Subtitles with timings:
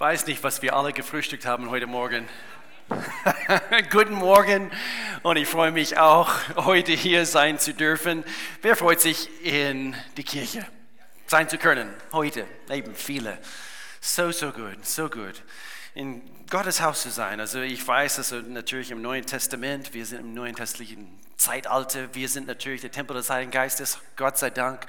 [0.00, 2.26] weiß nicht, was wir alle gefrühstückt haben heute Morgen.
[3.90, 4.70] Guten Morgen
[5.22, 8.24] und ich freue mich auch, heute hier sein zu dürfen.
[8.62, 10.66] Wer freut sich, in die Kirche
[11.26, 11.92] sein zu können?
[12.12, 13.36] Heute, eben viele.
[14.00, 15.42] So, so gut, so gut.
[15.92, 17.38] In Gottes Haus zu sein.
[17.38, 22.30] Also ich weiß, also natürlich im Neuen Testament, wir sind im neuen testlichen Zeitalter, wir
[22.30, 24.86] sind natürlich der Tempel des Heiligen Geistes, Gott sei Dank.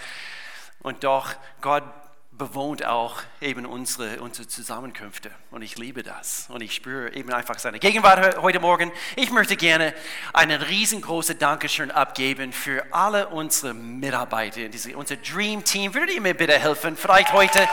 [0.80, 1.84] Und doch, Gott
[2.32, 5.32] bewohnt auch eben unsere, unsere Zusammenkünfte.
[5.52, 6.46] Und ich liebe das.
[6.50, 8.92] Und ich spüre eben einfach seine Gegenwart heute Morgen.
[9.16, 9.94] Ich möchte gerne
[10.34, 15.94] einen riesengroßen Dankeschön abgeben für alle unsere Mitarbeiter, diese, unser Dream Team.
[15.94, 16.96] Würdet ihr mir bitte helfen?
[16.96, 17.68] Vielleicht heute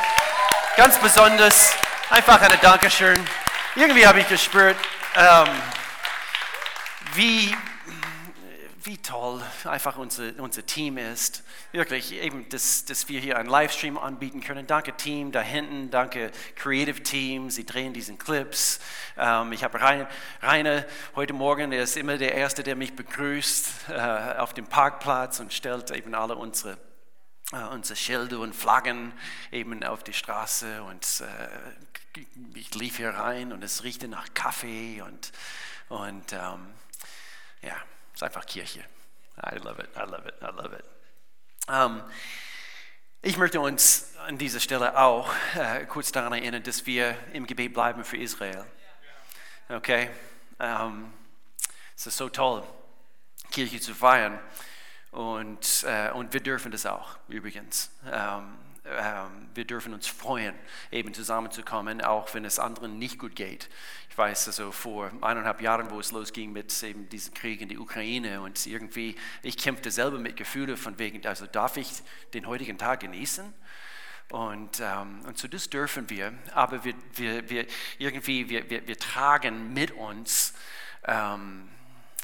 [0.76, 1.74] ganz besonders
[2.10, 3.18] einfach ein Dankeschön.
[3.76, 4.76] Irgendwie habe ich gespürt,
[5.16, 5.48] ähm,
[7.14, 7.54] wie
[8.88, 11.44] wie toll einfach unser, unser Team ist.
[11.72, 14.66] Wirklich, eben, dass, dass wir hier einen Livestream anbieten können.
[14.66, 18.80] Danke Team da hinten, danke Creative Team, sie drehen diesen Clips.
[19.18, 20.08] Ähm, ich habe Rainer,
[20.40, 25.38] Rainer heute Morgen, er ist immer der Erste, der mich begrüßt äh, auf dem Parkplatz
[25.38, 26.78] und stellt eben alle unsere
[27.50, 29.14] Uh, unsere Schilder und Flaggen
[29.50, 32.20] eben auf die Straße und uh,
[32.52, 35.32] ich lief hier rein und es riechte nach Kaffee und,
[35.88, 36.66] und ähm,
[37.62, 37.74] ja,
[38.18, 38.80] ist einfach Kirche.
[39.46, 40.84] I love it, I love it, I love it.
[41.68, 42.02] Um,
[43.22, 47.74] ich möchte uns an dieser Stelle auch äh, kurz daran erinnern, dass wir im Gebet
[47.74, 48.64] bleiben für Israel.
[49.68, 50.10] Okay?
[50.58, 51.12] Um,
[51.94, 52.64] es ist so toll,
[53.52, 54.40] Kirche zu feiern.
[55.12, 57.88] Und, äh, und wir dürfen das auch, übrigens.
[58.10, 58.58] Ähm,
[59.54, 60.54] wir dürfen uns freuen,
[60.90, 63.68] eben zusammenzukommen, auch wenn es anderen nicht gut geht.
[64.10, 67.78] Ich weiß also vor eineinhalb Jahren, wo es losging mit eben diesem Krieg in die
[67.78, 71.88] Ukraine und irgendwie, ich kämpfte selber mit Gefühlen von wegen, also darf ich
[72.34, 73.52] den heutigen Tag genießen?
[74.30, 77.66] Und, ähm, und so das dürfen wir, aber wir, wir, wir
[77.98, 80.52] irgendwie, wir, wir, wir tragen mit uns
[81.04, 81.68] ähm,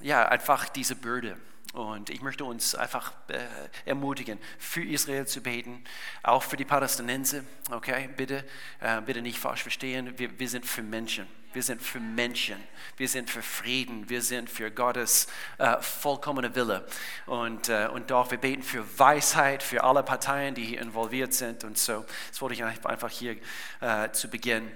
[0.03, 1.39] ja, einfach diese Bürde.
[1.73, 3.39] Und ich möchte uns einfach äh,
[3.85, 5.83] ermutigen, für Israel zu beten,
[6.23, 7.41] auch für die Palästinenser.
[7.70, 8.45] Okay, bitte,
[8.80, 10.17] äh, bitte nicht falsch verstehen.
[10.17, 11.27] Wir, wir sind für Menschen.
[11.53, 12.57] Wir sind für Menschen.
[12.97, 14.08] Wir sind für Frieden.
[14.08, 15.27] Wir sind für Gottes
[15.58, 16.86] äh, vollkommene Wille.
[17.27, 21.64] Und, äh, und doch, wir beten für Weisheit für alle Parteien, die hier involviert sind.
[21.64, 23.36] Und so, das wollte ich einfach hier
[23.80, 24.70] äh, zu Beginn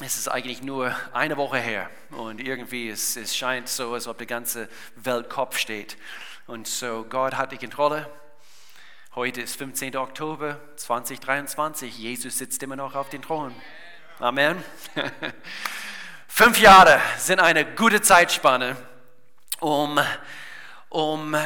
[0.00, 4.18] es ist eigentlich nur eine Woche her und irgendwie es, es scheint so, als ob
[4.18, 5.96] die ganze Welt Kopf steht.
[6.46, 8.08] Und so, Gott hat die Kontrolle.
[9.14, 9.96] Heute ist 15.
[9.96, 11.98] Oktober 2023.
[11.98, 13.54] Jesus sitzt immer noch auf dem Thron.
[14.20, 14.62] Amen.
[16.28, 18.76] Fünf Jahre sind eine gute Zeitspanne,
[19.60, 19.98] um,
[20.90, 21.36] um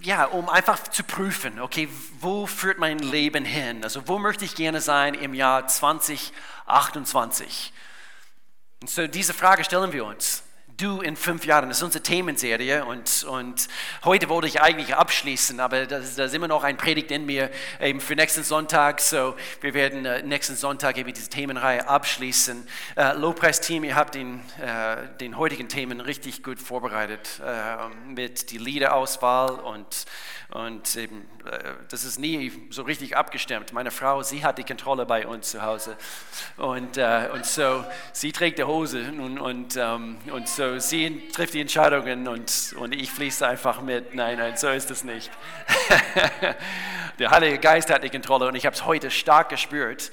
[0.00, 1.88] ja, um einfach zu prüfen, okay,
[2.20, 3.82] wo führt mein Leben hin?
[3.82, 7.72] Also wo möchte ich gerne sein im Jahr 2028?
[8.80, 10.44] Und so diese Frage stellen wir uns
[10.78, 11.68] du in fünf Jahren.
[11.68, 13.68] Das ist unsere Themenserie und, und
[14.04, 17.50] heute wollte ich eigentlich abschließen, aber da ist immer noch ein Predigt in mir
[17.80, 19.00] eben für nächsten Sonntag.
[19.00, 22.66] So, wir werden äh, nächsten Sonntag eben diese Themenreihe abschließen.
[22.96, 28.58] Äh, Lobpreisteam, ihr habt den, äh, den heutigen Themen richtig gut vorbereitet äh, mit die
[28.58, 30.06] Liederauswahl und
[30.50, 33.74] und eben, äh, das ist nie so richtig abgestimmt.
[33.74, 35.94] Meine Frau, sie hat die Kontrolle bei uns zu Hause.
[36.56, 41.54] Und, äh, und so, sie trägt die Hose und, und, ähm, und so, sie trifft
[41.54, 44.14] die Entscheidungen und, und ich fließe einfach mit.
[44.14, 45.30] Nein, nein, so ist es nicht.
[47.18, 50.10] Der Heilige Geist hat die Kontrolle und ich habe es heute stark gespürt,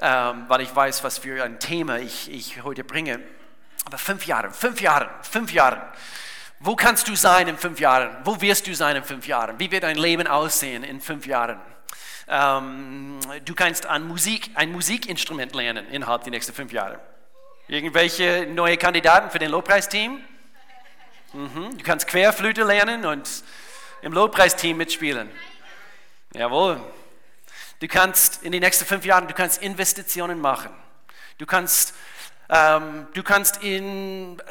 [0.00, 3.20] ähm, weil ich weiß, was für ein Thema ich, ich heute bringe.
[3.84, 5.80] Aber fünf Jahre, fünf Jahre, fünf Jahre.
[6.60, 8.16] Wo kannst du sein in fünf Jahren?
[8.24, 9.58] Wo wirst du sein in fünf Jahren?
[9.58, 11.60] Wie wird dein Leben aussehen in fünf Jahren?
[12.28, 17.00] Ähm, du kannst an Musik, ein Musikinstrument lernen innerhalb der nächsten fünf Jahre.
[17.66, 20.20] Irgendwelche neue Kandidaten für den Lobpreisteam?
[21.32, 21.78] Mhm.
[21.78, 23.28] Du kannst Querflöte lernen und
[24.02, 25.30] im Lobpreisteam mitspielen.
[26.34, 26.80] Jawohl.
[27.80, 30.70] Du kannst in den nächsten fünf Jahren, du kannst Investitionen machen.
[31.38, 31.94] Du kannst,
[32.48, 34.42] ähm, du kannst in äh,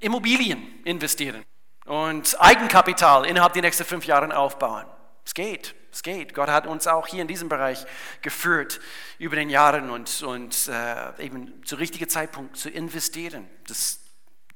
[0.00, 1.44] Immobilien investieren
[1.84, 4.86] und Eigenkapital innerhalb der nächsten fünf Jahre aufbauen.
[5.24, 6.34] Es geht, es geht.
[6.34, 7.86] Gott hat uns auch hier in diesem Bereich
[8.22, 8.80] geführt
[9.18, 13.48] über den Jahren und, und äh, eben zu richtigen Zeitpunkt zu investieren.
[13.66, 14.00] Das,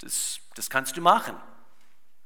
[0.00, 1.36] das, das kannst du machen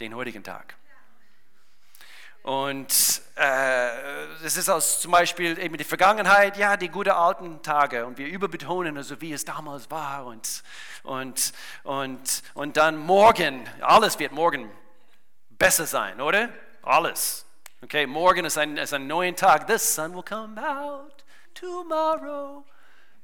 [0.00, 0.76] den heutigen Tag.
[2.42, 3.88] Und äh,
[4.42, 8.28] das ist aus zum Beispiel eben die Vergangenheit, ja, die guten alten Tage und wir
[8.28, 10.62] überbetonen, also wie es damals war und,
[11.02, 11.52] und,
[11.84, 14.70] und, und dann morgen, alles wird morgen
[15.50, 16.48] besser sein, oder?
[16.80, 17.44] Alles.
[17.82, 19.68] Okay, morgen ist ein, ist ein neuer Tag.
[19.68, 21.24] The sun will come out
[21.54, 22.64] tomorrow.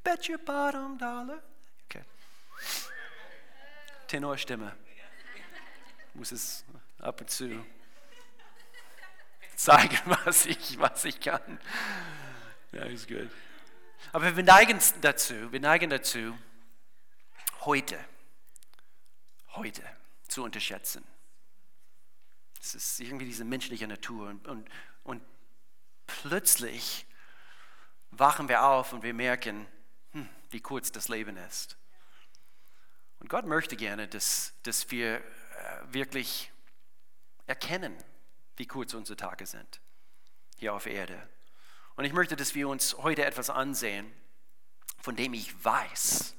[0.05, 1.43] Bet your bottom dollar.
[1.89, 2.03] Okay.
[4.09, 4.73] Tenorstimme.
[6.17, 6.65] Muss es
[6.99, 7.63] ab und zu
[9.55, 11.61] zeigen, was ich, was ich kann.
[12.73, 13.31] Ja, ist gut.
[14.13, 16.39] Aber wir neigen dazu, wir neigen dazu,
[17.61, 18.03] heute,
[19.51, 19.83] heute
[20.27, 21.05] zu unterschätzen.
[22.63, 24.29] Es ist irgendwie diese menschliche Natur.
[24.31, 24.71] Und, und,
[25.05, 25.23] und
[26.07, 27.07] plötzlich
[28.11, 29.67] wachen wir auf und wir merken,
[30.13, 31.77] hm, wie kurz das Leben ist.
[33.19, 35.23] Und Gott möchte gerne, dass, dass wir
[35.91, 36.51] wirklich
[37.47, 37.97] erkennen,
[38.57, 39.81] wie kurz unsere Tage sind
[40.57, 41.29] hier auf Erde.
[41.97, 44.13] Und ich möchte, dass wir uns heute etwas ansehen,
[45.01, 46.35] von dem ich weiß,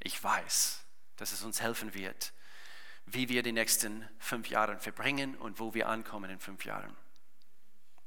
[0.00, 0.84] ich weiß,
[1.16, 2.32] dass es uns helfen wird,
[3.06, 6.96] wie wir die nächsten fünf Jahre verbringen und wo wir ankommen in fünf Jahren.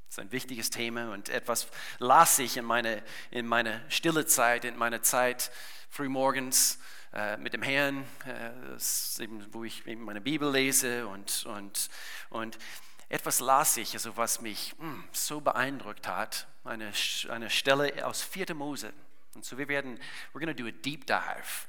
[0.06, 1.68] Das ist ein wichtiges Thema und etwas
[1.98, 5.50] las ich in meine, in meine stille Zeit, in meiner Zeit
[5.90, 6.78] frühmorgens
[7.12, 11.88] äh, mit dem Herrn, äh, eben, wo ich eben meine Bibel lese und, und,
[12.30, 12.58] und
[13.08, 16.92] etwas las ich, also was mich mh, hm, so beeindruckt hat, eine,
[17.28, 18.54] eine Stelle aus 4.
[18.54, 18.92] Mose.
[19.34, 19.98] Und so wir werden,
[20.32, 21.66] we're going to do a deep dive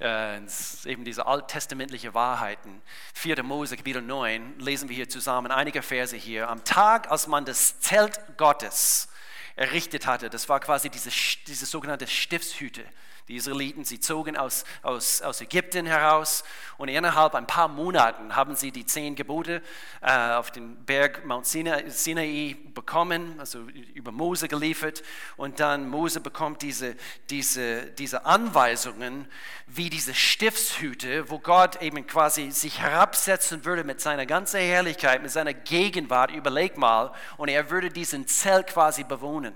[0.00, 0.40] äh,
[0.86, 2.82] eben diese alttestamentliche Wahrheiten.
[3.14, 3.42] 4.
[3.42, 6.48] Mose, Kapitel 9, lesen wir hier zusammen einige Verse hier.
[6.48, 9.08] Am Tag, als man das Zelt Gottes
[9.56, 11.10] errichtet hatte, das war quasi diese,
[11.46, 12.82] diese sogenannte Stiftshüte,
[13.30, 16.42] die Israeliten, sie zogen aus, aus, aus Ägypten heraus
[16.78, 19.62] und innerhalb ein paar Monaten haben sie die zehn Gebote
[20.00, 23.60] äh, auf den Berg Mount Sinai, bekommen, also
[23.94, 25.04] über Mose geliefert.
[25.36, 26.96] Und dann Mose bekommt diese,
[27.28, 29.28] diese, diese Anweisungen,
[29.68, 35.30] wie diese Stiftshüte, wo Gott eben quasi sich herabsetzen würde mit seiner ganzen Herrlichkeit, mit
[35.30, 39.54] seiner Gegenwart, überleg mal, und er würde diesen Zelt quasi bewohnen.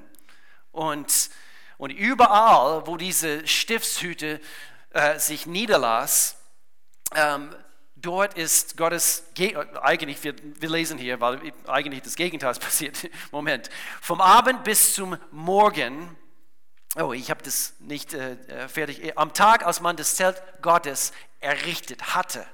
[0.71, 1.31] Und
[1.79, 4.41] und überall, wo diese Stiftshüte
[4.91, 6.37] äh, sich niederlas,
[7.15, 7.55] ähm,
[7.97, 9.25] dort ist Gottes,
[9.83, 13.11] eigentlich, wir, wir, lesen hier, weil eigentlich das Gegenteil passiert.
[13.31, 13.71] Moment.
[14.01, 16.17] Vom Abend bis zum Morgen,
[16.97, 21.13] oh, ich habe das nicht äh, äh, fertig, am Tag, als man das Zelt Gottes
[21.41, 22.47] errichtet hatte,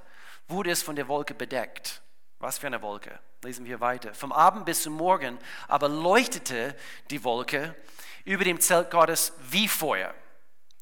[0.49, 2.03] wurde es von der Wolke bedeckt.
[2.39, 3.19] Was für eine Wolke?
[3.43, 4.13] Lesen wir weiter.
[4.13, 6.77] Vom Abend bis zum Morgen aber leuchtete
[7.09, 7.75] die Wolke
[8.25, 10.15] über dem Zelt Gottes wie Feuer.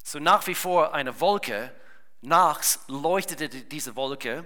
[0.03, 1.73] So nach wie vor eine Wolke,
[2.21, 4.43] nachts leuchtete diese Wolke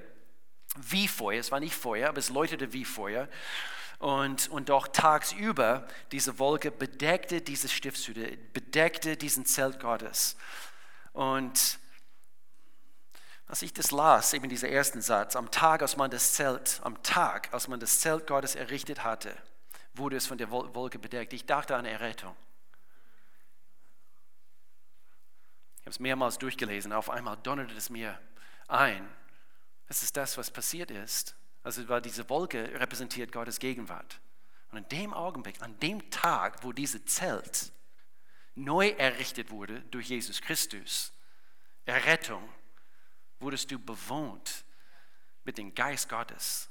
[0.75, 1.39] wie Feuer.
[1.39, 3.27] Es war nicht Feuer, aber es leuchtete wie Feuer.
[3.97, 10.35] Und, und doch tagsüber, diese Wolke bedeckte diese Stiftshütte, bedeckte diesen Zelt Gottes.
[11.13, 11.79] Und
[13.53, 17.03] als ich das las, eben dieser ersten Satz, am Tag, als man das Zelt, am
[17.03, 19.31] Tag, als man das Zelt Gottes errichtet hatte,
[19.93, 21.33] wurde es von der Wolke bedeckt.
[21.33, 22.35] Ich dachte an Errettung.
[25.75, 26.93] Ich habe es mehrmals durchgelesen.
[26.93, 28.19] Auf einmal donnerte es mir
[28.67, 29.07] ein.
[29.87, 31.35] Das ist das, was passiert ist.
[31.61, 34.19] Also war diese Wolke repräsentiert Gottes Gegenwart.
[34.71, 37.71] Und in dem Augenblick, an dem Tag, wo diese Zelt
[38.55, 41.13] neu errichtet wurde durch Jesus Christus,
[41.85, 42.49] Errettung,
[43.43, 44.63] wurdest du bewohnt
[45.43, 46.69] mit dem Geist Gottes,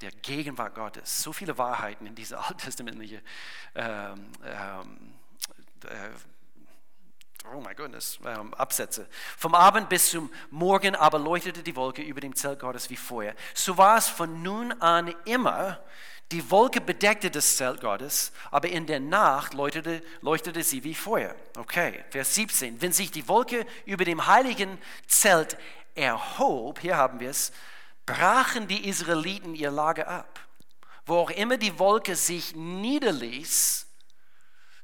[0.00, 1.22] der Gegenwart Gottes.
[1.22, 3.20] So viele Wahrheiten in dieser alttestamentlichen
[3.74, 5.14] ähm, ähm,
[5.84, 6.10] äh,
[7.54, 7.90] oh mein Gott,
[8.24, 9.08] ähm, Absätze.
[9.36, 13.34] Vom Abend bis zum Morgen aber leuchtete die Wolke über dem Zelt Gottes wie Feuer.
[13.54, 15.82] So war es von nun an immer.
[16.30, 21.34] Die Wolke bedeckte das Zelt Gottes, aber in der Nacht leuchtete, leuchtete sie wie Feuer.
[21.58, 22.80] Okay, Vers 17.
[22.80, 25.58] Wenn sich die Wolke über dem heiligen Zelt
[25.94, 27.52] erhob, hier haben wir es,
[28.06, 30.40] brachen die Israeliten ihr Lager ab.
[31.04, 33.86] Wo auch immer die Wolke sich niederließ,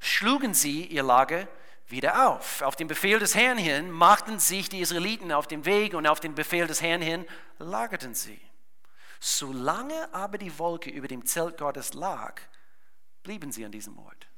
[0.00, 1.48] schlugen sie ihr Lager
[1.86, 2.62] wieder auf.
[2.62, 6.20] Auf den Befehl des Herrn hin machten sich die Israeliten auf den Weg und auf
[6.20, 7.24] den Befehl des Herrn hin
[7.58, 8.40] lagerten sie.
[9.20, 12.40] Solange aber die Wolke über dem Zelt Gottes lag,
[13.22, 14.28] blieben sie an diesem Ort.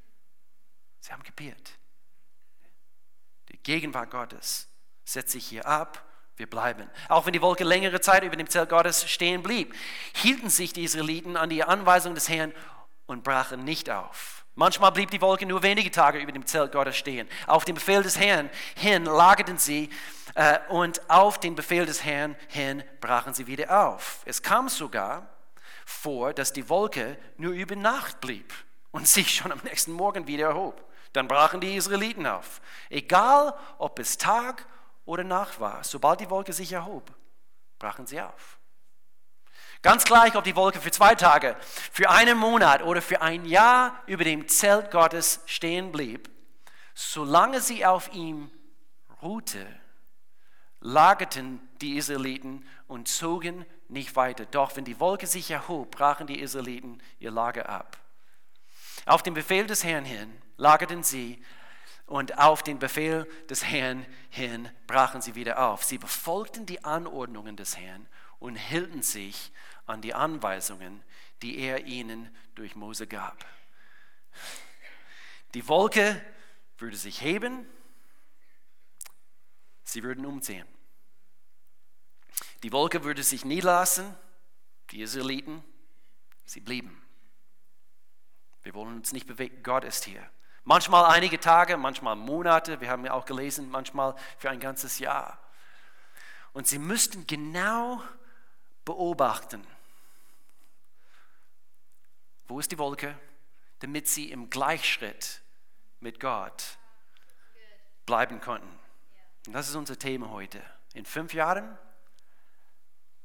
[1.00, 1.72] Sie haben gebiert.
[3.50, 4.68] Die Gegenwart Gottes
[5.04, 6.09] setzt sich hier ab
[6.40, 6.90] wir bleiben.
[7.08, 9.72] Auch wenn die Wolke längere Zeit über dem Zelt Gottes stehen blieb,
[10.14, 12.52] hielten sich die Israeliten an die Anweisung des Herrn
[13.06, 14.44] und brachen nicht auf.
[14.56, 17.28] Manchmal blieb die Wolke nur wenige Tage über dem Zelt Gottes stehen.
[17.46, 19.90] Auf den Befehl des Herrn hin lagerten sie
[20.34, 24.20] äh, und auf den Befehl des Herrn hin brachen sie wieder auf.
[24.24, 25.28] Es kam sogar
[25.84, 28.52] vor, dass die Wolke nur über Nacht blieb
[28.90, 30.84] und sich schon am nächsten Morgen wieder erhob.
[31.12, 32.60] Dann brachen die Israeliten auf.
[32.88, 34.70] Egal, ob es Tag oder
[35.06, 35.82] Nacht war.
[35.84, 37.12] Sobald die Wolke sich erhob,
[37.78, 38.58] brachen sie auf.
[39.82, 44.02] Ganz gleich, ob die Wolke für zwei Tage, für einen Monat oder für ein Jahr
[44.06, 46.28] über dem Zelt Gottes stehen blieb,
[46.94, 48.50] solange sie auf ihm
[49.22, 49.66] ruhte,
[50.80, 54.44] lagerten die Israeliten und zogen nicht weiter.
[54.44, 57.96] Doch wenn die Wolke sich erhob, brachen die Israeliten ihr Lager ab.
[59.06, 61.42] Auf den Befehl des Herrn hin lagerten sie
[62.10, 65.84] und auf den Befehl des Herrn hin brachen sie wieder auf.
[65.84, 68.08] Sie befolgten die Anordnungen des Herrn
[68.40, 69.52] und hielten sich
[69.86, 71.04] an die Anweisungen,
[71.40, 73.46] die er ihnen durch Mose gab.
[75.54, 76.20] Die Wolke
[76.78, 77.64] würde sich heben,
[79.84, 80.66] sie würden umziehen.
[82.64, 84.16] Die Wolke würde sich niederlassen,
[84.90, 85.62] die Israeliten,
[86.44, 87.00] sie blieben.
[88.64, 90.28] Wir wollen uns nicht bewegen, Gott ist hier.
[90.64, 95.38] Manchmal einige Tage, manchmal Monate, wir haben ja auch gelesen, manchmal für ein ganzes Jahr.
[96.52, 98.02] Und sie müssten genau
[98.84, 99.66] beobachten,
[102.46, 103.18] wo ist die Wolke,
[103.78, 105.40] damit sie im Gleichschritt
[106.00, 106.78] mit Gott
[108.04, 108.78] bleiben konnten.
[109.46, 110.62] Und das ist unser Thema heute.
[110.92, 111.78] In fünf Jahren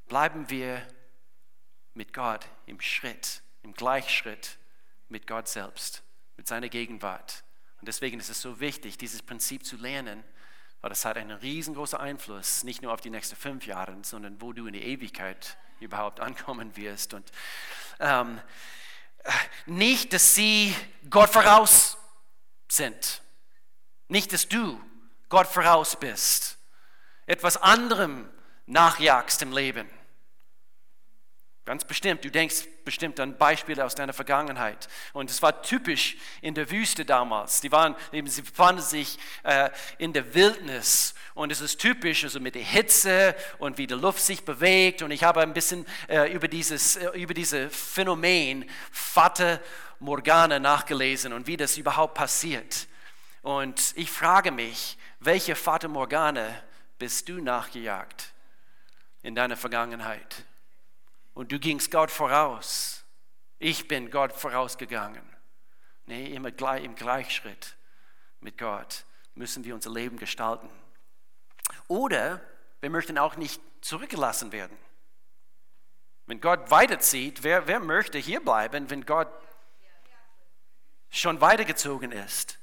[0.07, 0.87] bleiben wir
[1.95, 4.57] mit Gott im Schritt, im Gleichschritt
[5.09, 6.04] mit Gott selbst
[6.37, 7.43] mit seiner Gegenwart.
[7.79, 10.23] Und deswegen ist es so wichtig, dieses Prinzip zu lernen,
[10.81, 14.53] weil das hat einen riesengroßen Einfluss, nicht nur auf die nächsten fünf Jahre, sondern wo
[14.53, 17.13] du in die Ewigkeit überhaupt ankommen wirst.
[17.13, 17.31] Und
[17.99, 18.39] ähm,
[19.65, 20.75] nicht, dass sie
[21.09, 21.97] Gott voraus
[22.67, 23.21] sind.
[24.07, 24.79] Nicht, dass du
[25.29, 26.57] Gott voraus bist.
[27.25, 28.29] Etwas anderem
[28.67, 29.89] nachjagst im Leben.
[31.65, 32.23] Ganz bestimmt.
[32.23, 34.87] Du denkst bestimmt an Beispiele aus deiner Vergangenheit.
[35.13, 37.59] Und es war typisch in der Wüste damals.
[37.59, 41.15] Die waren, eben, sie befanden sich äh, in der Wildnis.
[41.33, 45.01] Und es ist typisch, also mit der Hitze und wie die Luft sich bewegt.
[45.01, 49.59] Und ich habe ein bisschen äh, über dieses äh, über diese Phänomen Fata
[49.99, 52.87] Morgana nachgelesen und wie das überhaupt passiert.
[53.41, 56.47] Und ich frage mich, welche Fata Morgana
[56.99, 58.33] bist du nachgejagt
[59.23, 60.45] in deiner Vergangenheit?
[61.35, 63.05] Und du gingst Gott voraus.
[63.59, 65.21] Ich bin Gott vorausgegangen.
[66.07, 67.75] Nee, immer gleich, im Gleichschritt
[68.39, 70.69] mit Gott müssen wir unser Leben gestalten.
[71.87, 72.41] Oder
[72.79, 74.77] wir möchten auch nicht zurückgelassen werden.
[76.25, 79.27] Wenn Gott weiterzieht, wer, wer möchte hier bleiben, wenn Gott
[81.09, 82.59] schon weitergezogen ist?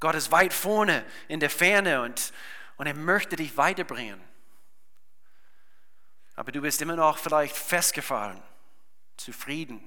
[0.00, 2.32] Gott ist weit vorne in der Ferne und,
[2.76, 4.27] und er möchte dich weiterbringen
[6.38, 8.40] aber du bist immer noch vielleicht festgefahren,
[9.16, 9.82] zufrieden,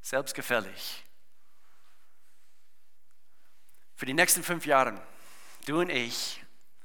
[0.00, 1.04] selbstgefällig.
[3.94, 5.06] Für die nächsten fünf Jahre,
[5.66, 6.42] du und ich,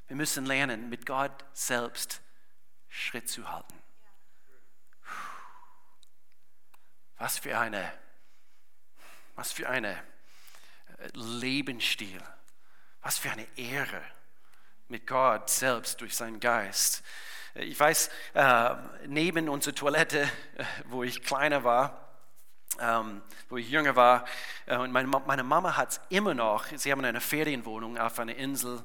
[0.07, 2.19] wir müssen lernen, mit Gott selbst
[2.89, 3.81] Schritt zu halten.
[7.15, 7.93] Was für eine,
[9.35, 9.93] was für eine
[10.97, 12.21] äh, Lebensstil,
[12.99, 14.03] was für eine Ehre
[14.89, 17.03] mit Gott selbst durch seinen Geist.
[17.61, 18.75] Ich weiß, äh,
[19.07, 22.15] neben unserer Toilette, äh, wo ich kleiner war,
[22.79, 24.23] ähm, wo ich jünger war.
[24.65, 26.67] Äh, und meine, Mama hat es immer noch.
[26.73, 28.81] Sie haben eine Ferienwohnung auf einer Insel,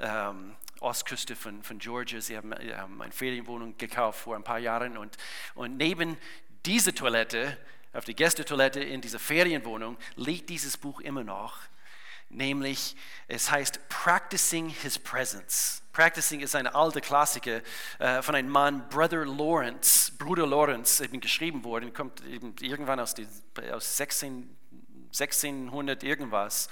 [0.00, 2.20] ähm, Ostküste von, von Georgia.
[2.22, 4.96] Sie haben, haben eine Ferienwohnung gekauft vor ein paar Jahren.
[4.96, 5.18] Und,
[5.54, 6.16] und neben
[6.64, 7.58] dieser Toilette,
[7.92, 11.58] auf der Gästetoilette in dieser Ferienwohnung, liegt dieses Buch immer noch
[12.34, 12.96] nämlich
[13.28, 15.82] es heißt Practicing His Presence.
[15.92, 17.60] Practicing ist eine alte Klassiker
[17.98, 23.14] äh, von einem Mann, Brother Lawrence, Bruder Lawrence, eben geschrieben worden, kommt eben irgendwann aus,
[23.14, 23.26] die,
[23.72, 24.56] aus 16,
[25.06, 26.68] 1600 irgendwas.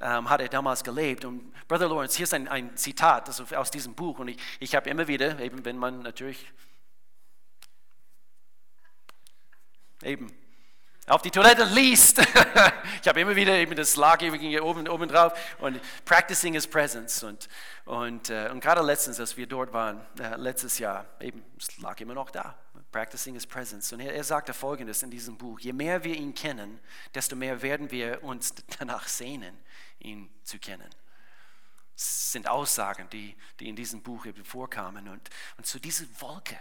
[0.00, 1.24] Ähm, hat er damals gelebt.
[1.24, 4.18] Und Brother Lawrence, hier ist ein, ein Zitat also aus diesem Buch.
[4.18, 6.50] Und ich, ich habe immer wieder, eben wenn man natürlich
[10.02, 10.32] eben
[11.06, 12.18] auf die Toilette liest.
[13.02, 17.22] ich habe immer wieder eben das lag hier oben, oben drauf und practicing his presence.
[17.22, 17.48] Und,
[17.84, 21.98] und, äh, und gerade letztens, als wir dort waren, äh, letztes Jahr, eben, es lag
[22.00, 22.56] immer noch da.
[22.92, 23.92] Practicing his presence.
[23.92, 26.78] Und er, er sagte folgendes in diesem Buch: Je mehr wir ihn kennen,
[27.14, 29.58] desto mehr werden wir uns danach sehnen,
[29.98, 30.88] ihn zu kennen.
[31.94, 35.08] Das sind Aussagen, die, die in diesem Buch vorkamen.
[35.08, 36.58] Und, und so diese Wolke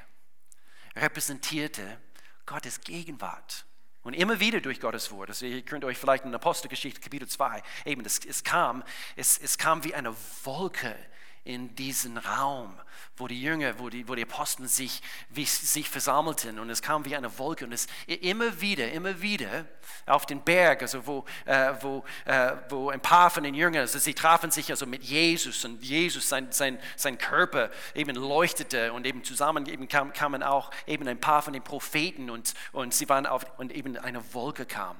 [0.95, 1.99] repräsentierte
[2.45, 3.65] Gottes Gegenwart.
[4.03, 7.61] Und immer wieder durch Gottes Wort, also ihr könnt euch vielleicht in Apostelgeschichte Kapitel 2,
[7.85, 8.83] eben, es, es, kam,
[9.15, 10.95] es, es kam wie eine Wolke
[11.43, 12.79] in diesen Raum,
[13.17, 17.03] wo die Jünger, wo die, wo die Apostel sich, wie, sich versammelten und es kam
[17.05, 19.65] wie eine Wolke und es immer wieder, immer wieder
[20.05, 23.97] auf den Berg, also wo, äh, wo, äh, wo ein paar von den Jüngern, also
[23.97, 29.07] sie trafen sich also mit Jesus und Jesus, sein, sein, sein Körper eben leuchtete und
[29.07, 33.09] eben zusammen eben kam, kamen auch eben ein paar von den Propheten und, und sie
[33.09, 34.99] waren auf, und eben eine Wolke kam.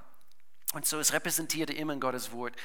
[0.73, 2.55] Und so, es repräsentierte immer in Gottes Wort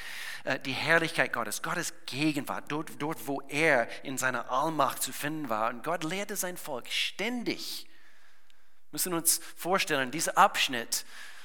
[0.44, 5.48] äh, die Herrlichkeit Gottes, Gottes Gegenwart, dort, dort, wo er in seiner Allmacht zu finden
[5.48, 5.70] war.
[5.70, 7.86] Und Gott lehrte sein Volk ständig.
[7.86, 11.04] Wir müssen uns vorstellen, dieser Abschnitt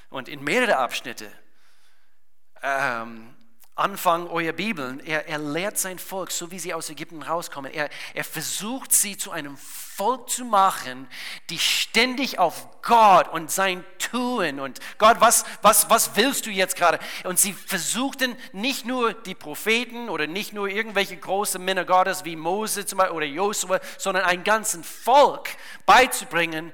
[0.09, 1.31] und in mehrere Abschnitte,
[2.61, 3.35] ähm,
[3.75, 7.71] Anfang eurer Bibeln, er, er lehrt sein Volk, so wie sie aus Ägypten rauskommen.
[7.73, 11.07] Er, er versucht sie zu einem Volk zu machen,
[11.49, 16.75] die ständig auf Gott und sein Tun und Gott, was, was, was willst du jetzt
[16.75, 16.99] gerade?
[17.23, 22.35] Und sie versuchten nicht nur die Propheten oder nicht nur irgendwelche großen Männer Gottes wie
[22.35, 25.49] Mose zum Beispiel oder Josua, sondern ein ganzes Volk
[25.85, 26.73] beizubringen.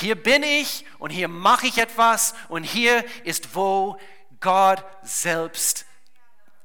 [0.00, 3.98] Hier bin ich und hier mache ich etwas und hier ist, wo
[4.40, 5.86] Gott selbst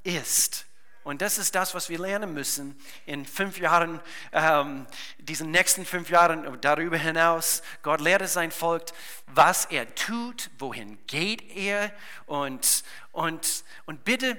[0.04, 0.67] ist.
[1.08, 4.02] Und das ist das, was wir lernen müssen in fünf Jahren,
[4.34, 4.86] ähm,
[5.20, 7.62] diesen nächsten fünf Jahren darüber hinaus.
[7.82, 8.84] Gott lehrt sein Volk,
[9.28, 11.94] was er tut, wohin geht er.
[12.26, 14.38] Und, und, und bitte,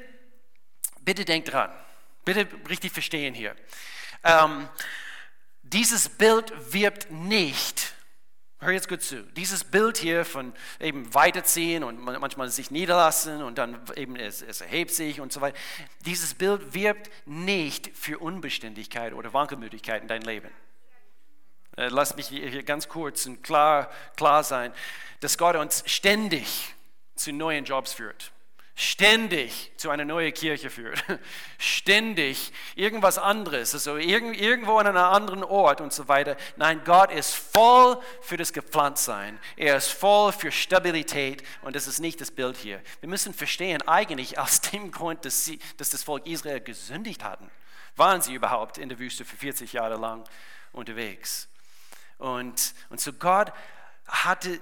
[1.01, 1.73] bitte denkt dran,
[2.27, 3.57] bitte richtig verstehen hier.
[4.23, 4.69] Ähm,
[5.63, 7.95] dieses Bild wirbt nicht
[8.61, 9.23] Hör jetzt gut zu.
[9.23, 14.61] Dieses Bild hier von eben weiterziehen und manchmal sich niederlassen und dann eben es, es
[14.61, 15.57] erhebt sich und so weiter.
[16.07, 20.51] Dieses Bild wirbt nicht für Unbeständigkeit oder Wankelmütigkeit in dein Leben.
[21.77, 24.73] Äh, lass mich hier ganz kurz und klar, klar sein,
[25.21, 26.75] dass Gott uns ständig
[27.15, 28.33] zu neuen Jobs führt
[28.81, 31.03] ständig zu einer neuen Kirche führt,
[31.59, 36.37] ständig irgendwas anderes, also irgendwo an einem anderen Ort und so weiter.
[36.55, 39.41] Nein, Gott ist voll für das Gepflanztsein.
[39.57, 42.81] Er ist voll für Stabilität und das ist nicht das Bild hier.
[43.01, 47.51] Wir müssen verstehen, eigentlich aus dem Grund, dass, sie, dass das Volk Israel gesündigt hatten,
[47.97, 50.23] waren sie überhaupt in der Wüste für 40 Jahre lang
[50.73, 51.49] unterwegs.
[52.19, 53.53] Und, und so Gott
[54.07, 54.61] hatte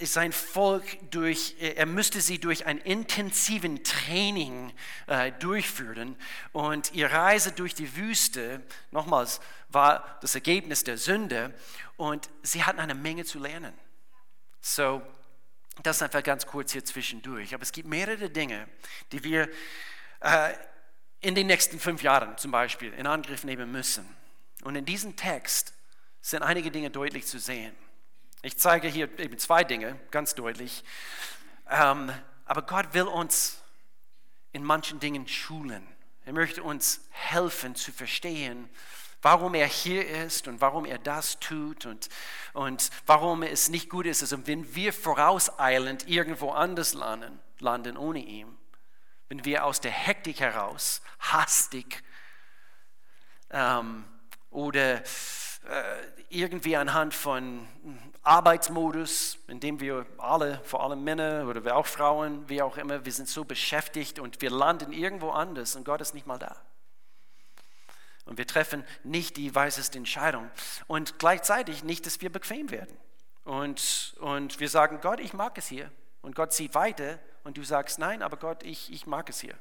[0.00, 4.72] sein Volk durch, er müsste sie durch ein intensiven Training
[5.06, 6.16] äh, durchführen.
[6.52, 11.54] Und ihre Reise durch die Wüste, nochmals, war das Ergebnis der Sünde.
[11.96, 13.74] Und sie hatten eine Menge zu lernen.
[14.60, 15.02] So,
[15.82, 17.54] das einfach ganz kurz hier zwischendurch.
[17.54, 18.68] Aber es gibt mehrere Dinge,
[19.12, 19.48] die wir
[20.20, 20.54] äh,
[21.20, 24.06] in den nächsten fünf Jahren zum Beispiel in Angriff nehmen müssen.
[24.62, 25.74] Und in diesem Text
[26.20, 27.76] sind einige Dinge deutlich zu sehen.
[28.46, 30.84] Ich zeige hier eben zwei Dinge, ganz deutlich.
[31.68, 32.12] Ähm,
[32.44, 33.60] aber Gott will uns
[34.52, 35.84] in manchen Dingen schulen.
[36.24, 38.70] Er möchte uns helfen zu verstehen,
[39.20, 42.08] warum er hier ist und warum er das tut und,
[42.52, 48.20] und warum es nicht gut ist, also wenn wir vorauseilend irgendwo anders landen, landen ohne
[48.20, 48.56] ihn.
[49.28, 52.00] Wenn wir aus der Hektik heraus hastig
[53.50, 54.04] ähm,
[54.50, 55.02] oder äh,
[56.28, 57.66] irgendwie anhand von
[58.26, 63.12] Arbeitsmodus, in dem wir alle, vor allem Männer oder auch Frauen, wie auch immer, wir
[63.12, 66.56] sind so beschäftigt und wir landen irgendwo anders und Gott ist nicht mal da.
[68.24, 70.50] Und wir treffen nicht die weiseste Entscheidung
[70.88, 72.96] und gleichzeitig nicht, dass wir bequem werden.
[73.44, 77.62] Und, und wir sagen, Gott, ich mag es hier Und Gott zieht weiter und du
[77.62, 79.56] sagst, nein, aber Gott, ich, ich mag es hier.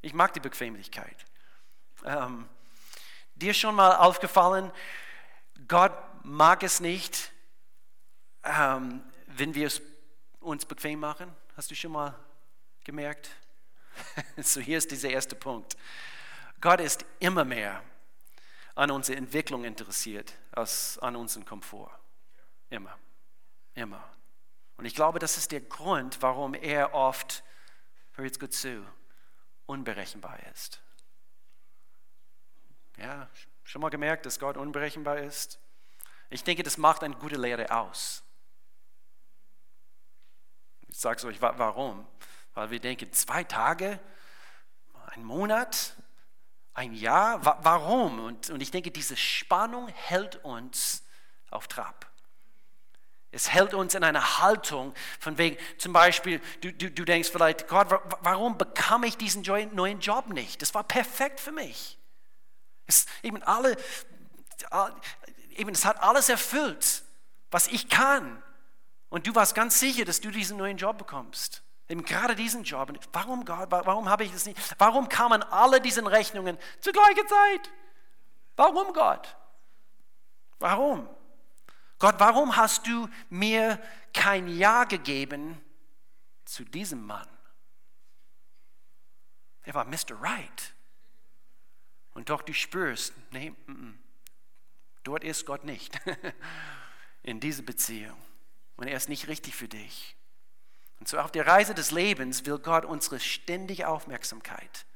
[0.00, 1.26] Ich mag die Bequemlichkeit.
[2.06, 2.48] Ähm,
[3.34, 4.72] dir schon mal aufgefallen,
[5.66, 5.92] Gott
[6.22, 7.30] mag es nicht,
[8.48, 9.82] ähm, wenn wir es
[10.40, 11.34] uns bequem machen.
[11.56, 12.18] Hast du schon mal
[12.84, 13.30] gemerkt?
[14.36, 15.76] so hier ist dieser erste Punkt.
[16.60, 17.82] Gott ist immer mehr
[18.74, 21.90] an unsere Entwicklung interessiert als an unseren Komfort.
[22.70, 22.96] Immer.
[23.74, 24.02] Immer.
[24.76, 27.42] Und ich glaube, das ist der Grund, warum er oft,
[28.12, 28.84] hör jetzt gut zu,
[29.66, 30.80] unberechenbar ist.
[32.96, 33.28] Ja,
[33.64, 35.60] schon mal gemerkt, dass Gott unberechenbar ist?
[36.30, 38.22] Ich denke, das macht eine gute Lehre aus.
[40.88, 42.06] Ich sage es euch, warum?
[42.54, 44.00] Weil wir denken, zwei Tage,
[45.06, 45.94] ein Monat,
[46.74, 48.24] ein Jahr, warum?
[48.24, 51.04] Und, und ich denke, diese Spannung hält uns
[51.50, 52.06] auf Trab.
[53.30, 57.68] Es hält uns in einer Haltung von wegen, zum Beispiel, du, du, du denkst vielleicht,
[57.68, 57.88] Gott,
[58.20, 60.62] warum bekam ich diesen neuen Job nicht?
[60.62, 61.98] Das war perfekt für mich.
[62.86, 63.76] Es, eben alle,
[65.50, 67.02] eben, es hat alles erfüllt,
[67.50, 68.42] was ich kann.
[69.10, 71.62] Und du warst ganz sicher, dass du diesen neuen Job bekommst.
[71.88, 72.92] Eben gerade diesen Job.
[73.12, 74.58] Warum, Gott, warum habe ich das nicht?
[74.78, 77.70] Warum kamen alle diese Rechnungen zur gleichen Zeit?
[78.56, 79.36] Warum, Gott?
[80.58, 81.08] Warum?
[81.98, 83.80] Gott, warum hast du mir
[84.12, 85.60] kein Ja gegeben
[86.44, 87.28] zu diesem Mann?
[89.62, 90.20] Er war Mr.
[90.20, 90.74] Right.
[92.12, 93.94] Und doch du spürst, nee, m -m,
[95.04, 95.98] dort ist Gott nicht.
[97.22, 98.16] In dieser Beziehung.
[98.78, 100.16] Und er ist nicht richtig für dich.
[101.00, 104.86] Und so auf der Reise des Lebens will Gott unsere ständige Aufmerksamkeit.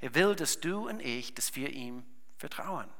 [0.00, 2.04] Er will, dass du und ich, dass wir ihm
[2.36, 2.90] vertrauen.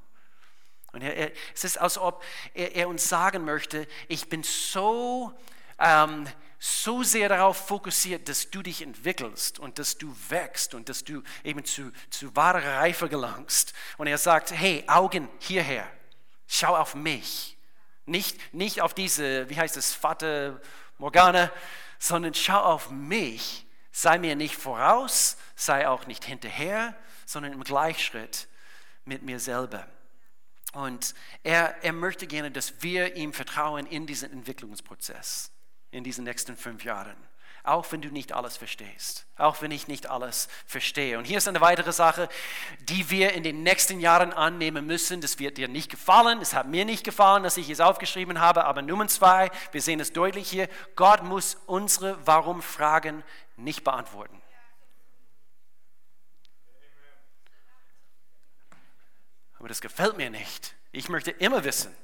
[0.92, 5.32] Und er, er, es ist, als ob er, er, uns sagen möchte, ich bin so,
[5.78, 6.28] ähm,
[6.60, 11.22] so sehr darauf fokussiert, dass du dich entwickelst und dass du wächst und dass du
[11.42, 13.72] eben zu, zu wahrer Reife gelangst.
[13.98, 15.90] Und er sagt, hey, Augen hierher,
[16.46, 17.51] schau auf mich.
[18.06, 20.60] Nicht, nicht auf diese, wie heißt es, Vater
[20.98, 21.50] Morgana,
[21.98, 23.66] sondern schau auf mich.
[23.92, 28.48] Sei mir nicht voraus, sei auch nicht hinterher, sondern im Gleichschritt
[29.04, 29.86] mit mir selber.
[30.72, 35.50] Und er, er möchte gerne, dass wir ihm vertrauen in diesen Entwicklungsprozess,
[35.90, 37.16] in diesen nächsten fünf Jahren.
[37.64, 41.16] Auch wenn du nicht alles verstehst, auch wenn ich nicht alles verstehe.
[41.16, 42.28] Und hier ist eine weitere Sache,
[42.80, 45.20] die wir in den nächsten Jahren annehmen müssen.
[45.20, 46.40] Das wird dir nicht gefallen.
[46.40, 48.64] Es hat mir nicht gefallen, dass ich es aufgeschrieben habe.
[48.64, 53.22] Aber Nummer zwei, wir sehen es deutlich hier, Gott muss unsere Warum-Fragen
[53.56, 54.42] nicht beantworten.
[59.60, 60.74] Aber das gefällt mir nicht.
[60.90, 61.94] Ich möchte immer wissen,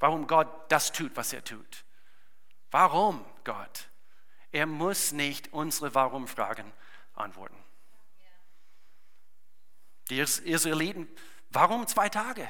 [0.00, 1.84] warum Gott das tut, was er tut.
[2.70, 3.90] Warum Gott?
[4.54, 6.72] Er muss nicht unsere Warum-Fragen
[7.14, 7.56] antworten.
[10.10, 11.08] Die Israeliten,
[11.50, 12.48] warum zwei Tage?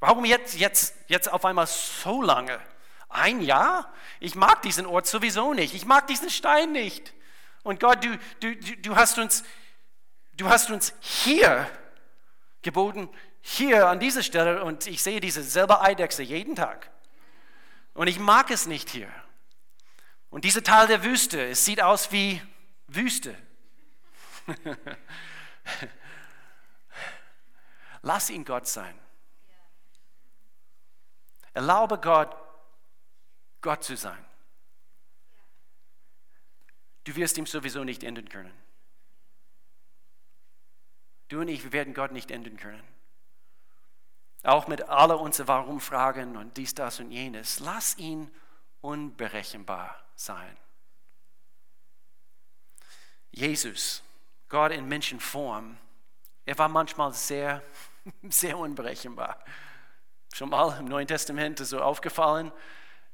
[0.00, 2.58] Warum jetzt, jetzt, jetzt auf einmal so lange?
[3.10, 3.92] Ein Jahr?
[4.18, 5.74] Ich mag diesen Ort sowieso nicht.
[5.74, 7.12] Ich mag diesen Stein nicht.
[7.64, 9.44] Und Gott, du, du, du, hast, uns,
[10.38, 11.70] du hast uns hier
[12.62, 13.10] geboten,
[13.42, 16.90] hier an dieser Stelle und ich sehe diese selbe Eidechse jeden Tag.
[17.92, 19.12] Und ich mag es nicht hier.
[20.30, 22.42] Und dieser Teil der Wüste, es sieht aus wie
[22.86, 23.36] Wüste.
[28.02, 28.98] Lass ihn Gott sein.
[31.54, 32.36] Erlaube Gott,
[33.60, 34.24] Gott zu sein.
[37.04, 38.52] Du wirst ihm sowieso nicht enden können.
[41.28, 42.82] Du und ich, wir werden Gott nicht enden können.
[44.42, 47.60] Auch mit aller unseren Warum-Fragen und dies, das und jenes.
[47.60, 48.30] Lass ihn
[48.80, 50.56] unberechenbar sein.
[53.30, 54.02] Jesus,
[54.48, 55.76] Gott in Menschenform,
[56.44, 57.62] er war manchmal sehr,
[58.28, 59.38] sehr unberechenbar.
[60.32, 62.52] Schon mal im Neuen Testament so aufgefallen.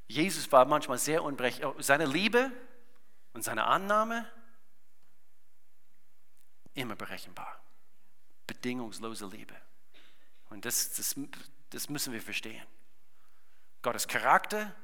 [0.06, 1.82] Jesus war manchmal sehr unberechenbar.
[1.82, 2.50] Seine Liebe
[3.32, 4.30] und seine Annahme,
[6.74, 7.60] immer berechenbar.
[8.46, 9.54] Bedingungslose Liebe.
[10.50, 11.14] Und das, das,
[11.70, 12.64] das müssen wir verstehen.
[13.82, 14.74] Gottes Charakter,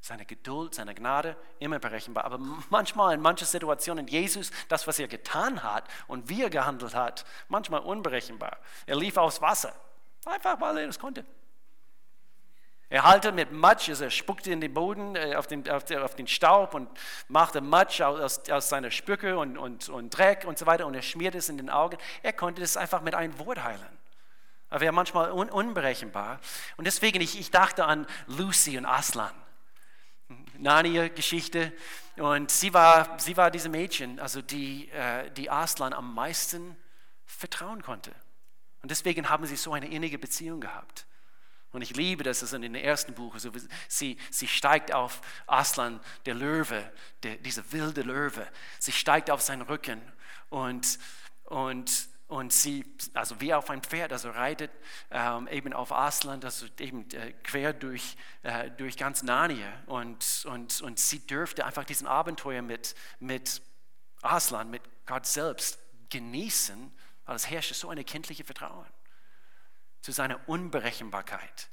[0.00, 2.24] seine Geduld, seine Gnade, immer berechenbar.
[2.24, 2.38] Aber
[2.70, 7.24] manchmal in manchen Situationen, Jesus, das, was er getan hat und wie er gehandelt hat,
[7.48, 8.58] manchmal unberechenbar.
[8.86, 9.74] Er lief aufs Wasser,
[10.24, 11.24] einfach weil er das konnte.
[12.92, 16.00] Er halte mit Matsch, also er spuckte in den Boden, äh, auf den, auf, den,
[16.00, 16.90] auf den Staub und
[17.28, 21.02] machte Matsch aus, aus seiner Spücke und, und, und Dreck und so weiter und er
[21.02, 21.98] schmierte es in den Augen.
[22.24, 23.98] Er konnte das einfach mit einem Wort heilen.
[24.70, 26.40] Aber er manchmal un unberechenbar.
[26.76, 29.30] Und deswegen, ich, ich dachte an Lucy und Aslan.
[30.60, 31.72] Narnia-Geschichte.
[32.16, 36.76] Und sie war, sie war diese Mädchen, also die, äh, die Aslan am meisten
[37.24, 38.12] vertrauen konnte.
[38.82, 41.06] Und deswegen haben sie so eine innige Beziehung gehabt.
[41.72, 43.50] Und ich liebe das, dass in den ersten Buch, also
[43.88, 46.92] sie, sie steigt auf Aslan, der Löwe,
[47.22, 48.46] der, dieser wilde Löwe.
[48.80, 50.00] Sie steigt auf seinen Rücken
[50.48, 50.98] und,
[51.44, 54.70] und, und sie, also wie auf ein Pferd, also reitet
[55.10, 59.82] ähm, eben auf Aslan, also eben äh, quer durch, äh, durch ganz Narnia.
[59.86, 63.60] Und, und, und sie dürfte einfach diesen Abenteuer mit, mit
[64.22, 66.92] Aslan, mit Gott selbst genießen,
[67.26, 68.86] weil es herrschte so eine kindliche Vertrauen
[70.00, 71.68] zu seiner Unberechenbarkeit.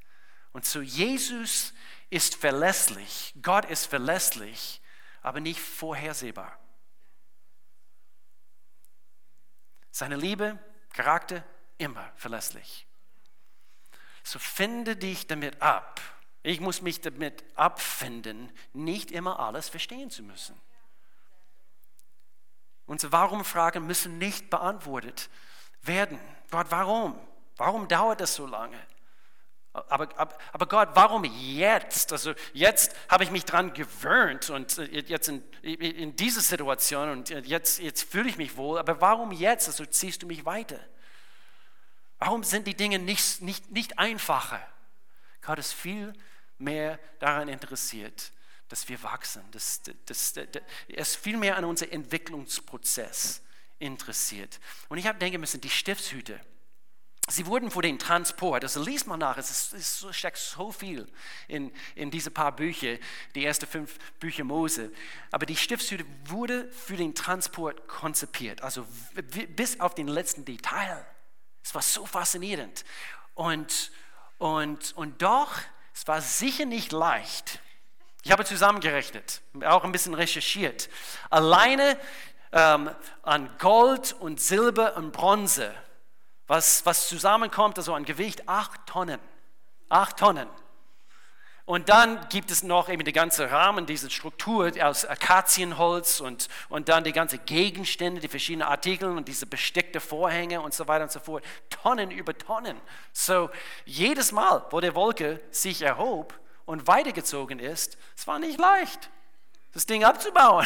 [0.53, 1.75] Und zu Jesus
[2.09, 4.81] ist verlässlich, Gott ist verlässlich,
[5.21, 6.57] aber nicht vorhersehbar.
[9.97, 10.59] Seine Liebe,
[10.93, 11.43] Charakter,
[11.79, 12.85] immer verlässlich.
[14.21, 15.99] So finde dich damit ab.
[16.43, 20.55] Ich muss mich damit abfinden, nicht immer alles verstehen zu müssen.
[22.85, 25.31] Unsere Warum-Fragen müssen nicht beantwortet
[25.81, 26.19] werden.
[26.51, 27.19] Gott, warum?
[27.55, 28.77] Warum dauert das so lange?
[29.89, 32.11] Aber, aber, aber, Gott, warum jetzt?
[32.11, 37.29] Also jetzt habe ich mich daran gewöhnt und äh, jetzt in, in dieser Situation und
[37.29, 39.67] jetzt, jetzt fühle ich mich wohl, aber warum jetzt?
[39.67, 40.79] Also ziehst du mich weiter?
[42.17, 44.65] Warum sind die Dinge nicht, nicht, nicht einfacher?
[45.41, 46.13] Gott ist viel
[46.57, 48.31] mehr daran interessiert,
[48.69, 49.43] dass wir wachsen.
[49.51, 50.47] Das, das, das,
[50.87, 53.43] er ist viel mehr an unserem Entwicklungsprozess
[53.79, 54.59] interessiert.
[54.89, 56.39] Und ich habe denken müssen, die Stiftshüte,
[57.29, 61.11] Sie wurden vor den Transport, also liest mal nach, es, ist, es steckt so viel
[61.49, 62.97] in, in diese paar Bücher,
[63.35, 64.93] die ersten fünf Bücher Mose.
[65.31, 68.87] Aber die Stiftshütte wurde für den Transport konzipiert, also
[69.55, 71.05] bis auf den letzten Detail.
[71.61, 72.85] Es war so faszinierend.
[73.33, 73.91] Und,
[74.37, 75.51] und, und doch,
[75.93, 77.59] es war sicher nicht leicht.
[78.23, 80.89] Ich habe zusammengerechnet, auch ein bisschen recherchiert.
[81.29, 81.99] Alleine
[82.53, 82.89] ähm,
[83.23, 85.75] an Gold und Silber und Bronze
[86.47, 89.19] was, was zusammenkommt, also an Gewicht, acht Tonnen.
[89.89, 90.49] Acht Tonnen.
[91.67, 96.87] Und dann gibt es noch eben die ganze Rahmen, diese Struktur aus Akazienholz und, und
[96.87, 101.11] dann die ganzen Gegenstände, die verschiedenen Artikel und diese bestickte Vorhänge und so weiter und
[101.11, 101.43] so fort.
[101.69, 102.79] Tonnen über Tonnen.
[103.11, 103.49] So
[103.83, 106.33] jedes Mal, wo der Wolke sich erhob
[106.65, 109.09] und weitergezogen ist, es war nicht leicht,
[109.73, 110.65] das Ding abzubauen.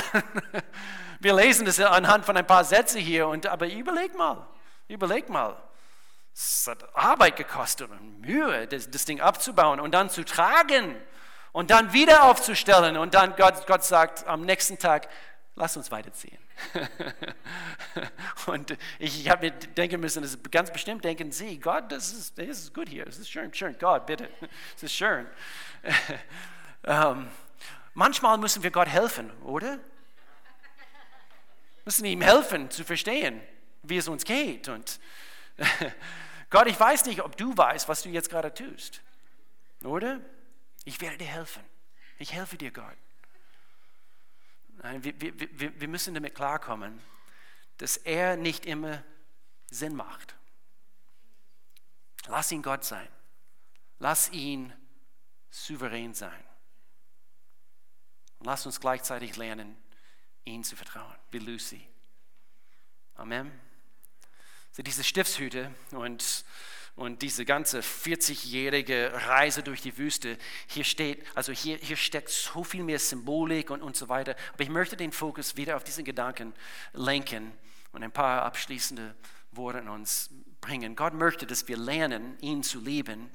[1.20, 4.46] Wir lesen das anhand von ein paar Sätzen hier, und, aber überleg mal,
[4.88, 5.58] überleg mal.
[6.34, 10.96] Es hat Arbeit gekostet und Mühe, das, das, Ding abzubauen und dann zu tragen
[11.52, 12.98] und dann wieder aufzustellen.
[12.98, 15.10] Und dann Gott, Gott sagt am nächsten Tag,
[15.56, 16.38] lass uns weiterziehen.
[18.46, 22.48] und ich, habe mir denken müssen, das ganz bestimmt denken Sie, Gott, das ist, das
[22.48, 24.30] ist gut hier, das ist schön, schön, Gott, bitte,
[24.74, 25.28] das ist schön.
[26.84, 27.28] ähm,
[27.94, 29.80] manchmal müssen wir Gott helfen, oder?
[31.84, 33.42] Müssen ihm helfen zu verstehen,
[33.84, 35.00] wie es uns geht und
[36.50, 39.02] Gott, ich weiß nicht, ob du weißt, was du jetzt gerade tust.
[39.84, 40.20] Oder?
[40.84, 41.64] Ich werde dir helfen.
[42.18, 42.98] Ich helfe dir, Gott.
[44.84, 47.00] Nein, wir, wir, wir müssen damit klarkommen,
[47.78, 49.04] dass er nicht immer
[49.70, 50.36] Sinn macht.
[52.28, 53.08] Lass ihn Gott sein.
[54.00, 54.74] Lass ihn
[55.50, 56.44] souverän sein.
[58.40, 59.78] lass uns gleichzeitig lernen,
[60.46, 61.88] ihn zu vertrauen, wie Lucy.
[63.16, 63.71] Amen
[64.84, 66.46] diese Stiftshüte und,
[66.96, 72.64] und diese ganze 40-jährige Reise durch die Wüste, hier steht, also hier, hier steckt so
[72.64, 74.36] viel mehr Symbolik und, und so weiter.
[74.54, 76.54] Aber ich möchte den Fokus wieder auf diesen Gedanken
[76.94, 77.52] lenken
[77.92, 79.16] und ein paar abschließende
[79.52, 80.30] Worte an uns
[80.62, 80.96] bringen.
[80.96, 83.30] Gott möchte, dass wir lernen, ihn zu lieben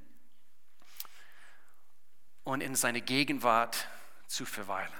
[2.44, 3.88] und in seine Gegenwart
[4.26, 4.92] zu verweilen.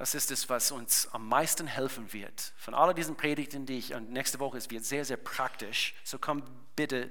[0.00, 2.54] Das ist es, was uns am meisten helfen wird.
[2.56, 5.94] Von all diesen Predigten, die ich, und nächste Woche, es wird sehr, sehr praktisch.
[6.04, 6.42] So komm
[6.74, 7.10] bitte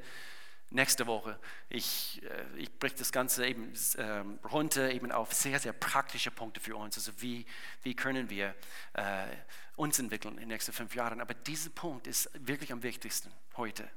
[0.71, 1.39] nächste Woche.
[1.69, 6.59] Ich, äh, ich breche das Ganze eben ähm, runter, eben auf sehr, sehr praktische Punkte
[6.61, 6.97] für uns.
[6.97, 7.45] Also wie,
[7.83, 8.55] wie können wir
[8.93, 9.27] äh,
[9.75, 11.21] uns entwickeln in den nächsten fünf Jahren.
[11.21, 13.87] Aber dieser Punkt ist wirklich am wichtigsten heute.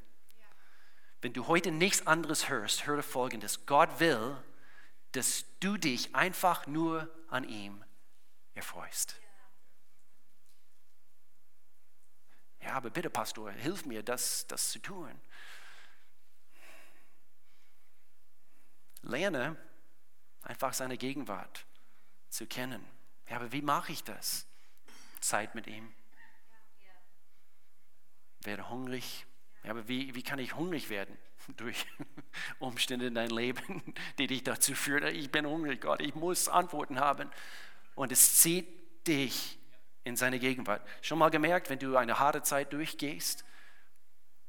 [1.23, 3.65] Wenn du heute nichts anderes hörst, höre folgendes.
[3.65, 4.37] Gott will,
[5.13, 7.83] dass du dich einfach nur an ihm
[8.55, 9.17] erfreust.
[12.61, 15.21] Ja, aber bitte, Pastor, hilf mir, das, das zu tun.
[19.03, 19.57] Lerne
[20.43, 21.67] einfach seine Gegenwart
[22.29, 22.85] zu kennen.
[23.29, 24.47] Ja, aber wie mache ich das?
[25.21, 25.93] Zeit mit ihm.
[28.41, 29.27] Werde hungrig.
[29.65, 31.17] Ja, aber wie, wie kann ich hungrig werden?
[31.57, 31.87] Durch
[32.59, 36.99] Umstände in deinem Leben, die dich dazu führen, ich bin hungrig, Gott, ich muss Antworten
[37.01, 37.31] haben.
[37.95, 39.59] Und es zieht dich
[40.05, 40.87] in seine Gegenwart.
[41.01, 43.45] Schon mal gemerkt, wenn du eine harte Zeit durchgehst,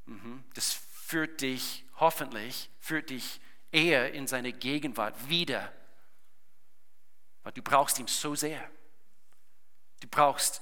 [0.05, 3.39] mhm, das führt dich hoffentlich, führt dich
[3.71, 5.71] eher in seine Gegenwart wieder.
[7.43, 8.69] Weil du brauchst ihn so sehr.
[9.99, 10.61] Du brauchst,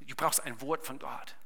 [0.00, 1.36] du brauchst ein Wort von Gott.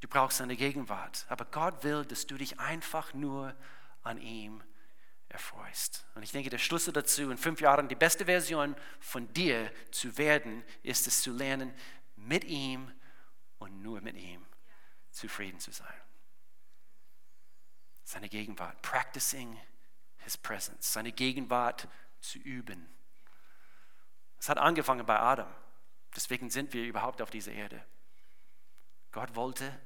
[0.00, 1.26] Du brauchst seine Gegenwart.
[1.28, 3.54] Aber Gott will, dass du dich einfach nur
[4.02, 4.62] an ihm
[5.28, 6.06] erfreust.
[6.14, 10.16] Und ich denke, der Schlüssel dazu, in fünf Jahren die beste Version von dir zu
[10.18, 11.74] werden, ist es zu lernen,
[12.16, 12.92] mit ihm
[13.58, 14.44] und nur mit ihm
[15.10, 16.00] zufrieden zu sein.
[18.04, 19.58] Seine Gegenwart, practicing
[20.18, 21.88] his presence, seine Gegenwart
[22.20, 22.88] zu üben.
[24.38, 25.52] Es hat angefangen bei Adam.
[26.14, 27.84] Deswegen sind wir überhaupt auf dieser Erde.
[29.12, 29.80] Gott wollte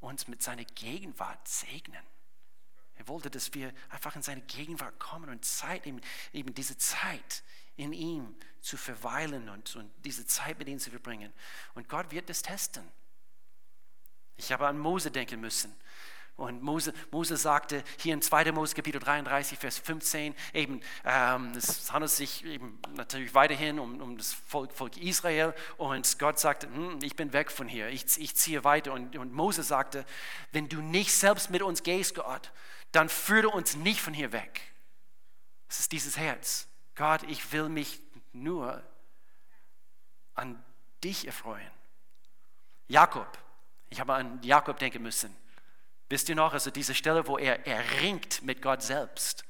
[0.00, 2.04] uns mit seiner Gegenwart segnen.
[3.02, 6.00] Er wollte, dass wir einfach in seine Gegenwart kommen und Zeit, eben,
[6.54, 7.42] diese Zeit
[7.74, 11.32] in ihm zu verweilen und, und diese Zeit mit ihm zu verbringen.
[11.74, 12.88] Und Gott wird das testen.
[14.36, 15.74] Ich habe an Mose denken müssen.
[16.36, 18.52] Und Mose, Mose sagte hier in 2.
[18.52, 24.16] Mose Kapitel 33, Vers 15, eben, ähm, es handelt sich eben natürlich weiterhin um, um
[24.16, 25.54] das Volk, Volk Israel.
[25.76, 28.92] Und Gott sagte, hm, ich bin weg von hier, ich, ich ziehe weiter.
[28.92, 30.06] Und, und Mose sagte,
[30.52, 32.50] wenn du nicht selbst mit uns gehst, Gott,
[32.92, 34.60] dann führe uns nicht von hier weg.
[35.68, 36.68] Es ist dieses Herz.
[36.94, 38.00] Gott, ich will mich
[38.32, 38.82] nur
[40.34, 40.62] an
[41.02, 41.70] dich erfreuen.
[42.88, 43.38] Jakob,
[43.88, 45.34] ich habe an Jakob denken müssen.
[46.08, 49.44] Wisst ihr noch, also diese Stelle, wo er, er ringt mit Gott selbst.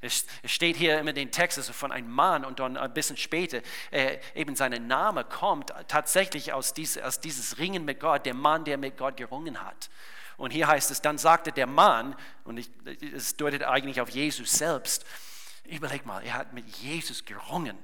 [0.00, 3.60] Es steht hier immer den Text also von einem Mann und dann ein bisschen später,
[3.90, 8.64] äh, eben sein Name kommt tatsächlich aus, dies, aus dieses Ringen mit Gott, der Mann,
[8.64, 9.90] der mit Gott gerungen hat.
[10.38, 12.58] Und hier heißt es, dann sagte der Mann, und
[13.14, 15.04] es deutet eigentlich auf Jesus selbst,
[15.64, 17.76] überleg mal, er hat mit Jesus gerungen.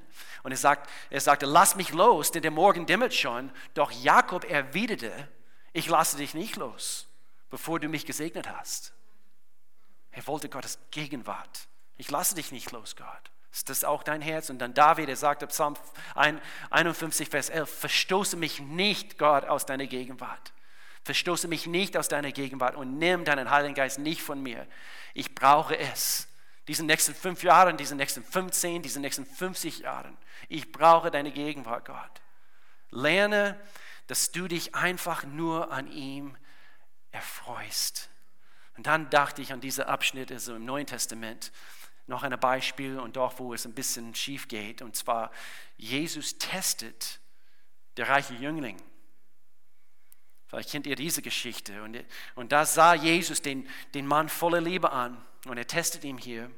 [0.42, 3.50] Und er, sagt, er sagte, lass mich los, denn der Morgen dämmert schon.
[3.74, 5.28] Doch Jakob erwiderte,
[5.74, 7.08] ich lasse dich nicht los
[7.54, 8.92] bevor du mich gesegnet hast.
[10.10, 11.68] Er wollte Gottes Gegenwart.
[11.96, 13.30] Ich lasse dich nicht los, Gott.
[13.52, 14.50] Ist das auch dein Herz?
[14.50, 15.76] Und dann David, er sagt ab Psalm
[16.70, 20.52] 51, Vers 11, verstoße mich nicht, Gott, aus deiner Gegenwart.
[21.04, 24.66] Verstoße mich nicht aus deiner Gegenwart und nimm deinen Heiligen Geist nicht von mir.
[25.12, 26.28] Ich brauche es.
[26.66, 30.16] Diesen nächsten fünf Jahren, diesen nächsten 15, diesen nächsten 50 Jahren.
[30.48, 32.22] Ich brauche deine Gegenwart, Gott.
[32.90, 33.60] Lerne,
[34.06, 36.36] dass du dich einfach nur an ihm
[37.12, 38.08] erfreust.
[38.78, 41.52] Und dann dachte ich an diese Abschnitte so im Neuen Testament,
[42.06, 44.82] noch ein Beispiel und doch, wo es ein bisschen schief geht.
[44.82, 45.30] Und zwar,
[45.76, 47.20] Jesus testet
[47.96, 48.80] der reiche Jüngling.
[50.54, 51.82] Vielleicht kennt ihr diese Geschichte.
[51.82, 51.98] Und,
[52.36, 56.48] und da sah Jesus den, den Mann voller Liebe an und er testet ihn hier.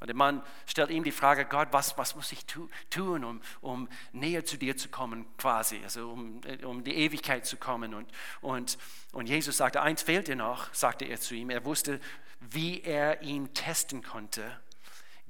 [0.00, 3.40] Und der Mann stellt ihm die Frage, Gott, was, was muss ich tu, tun, um,
[3.62, 7.94] um näher zu dir zu kommen, quasi, also um, um die Ewigkeit zu kommen.
[7.94, 8.12] Und,
[8.42, 8.76] und,
[9.12, 11.48] und Jesus sagte, eins fehlt dir noch, sagte er zu ihm.
[11.48, 12.00] Er wusste,
[12.38, 14.60] wie er ihn testen konnte.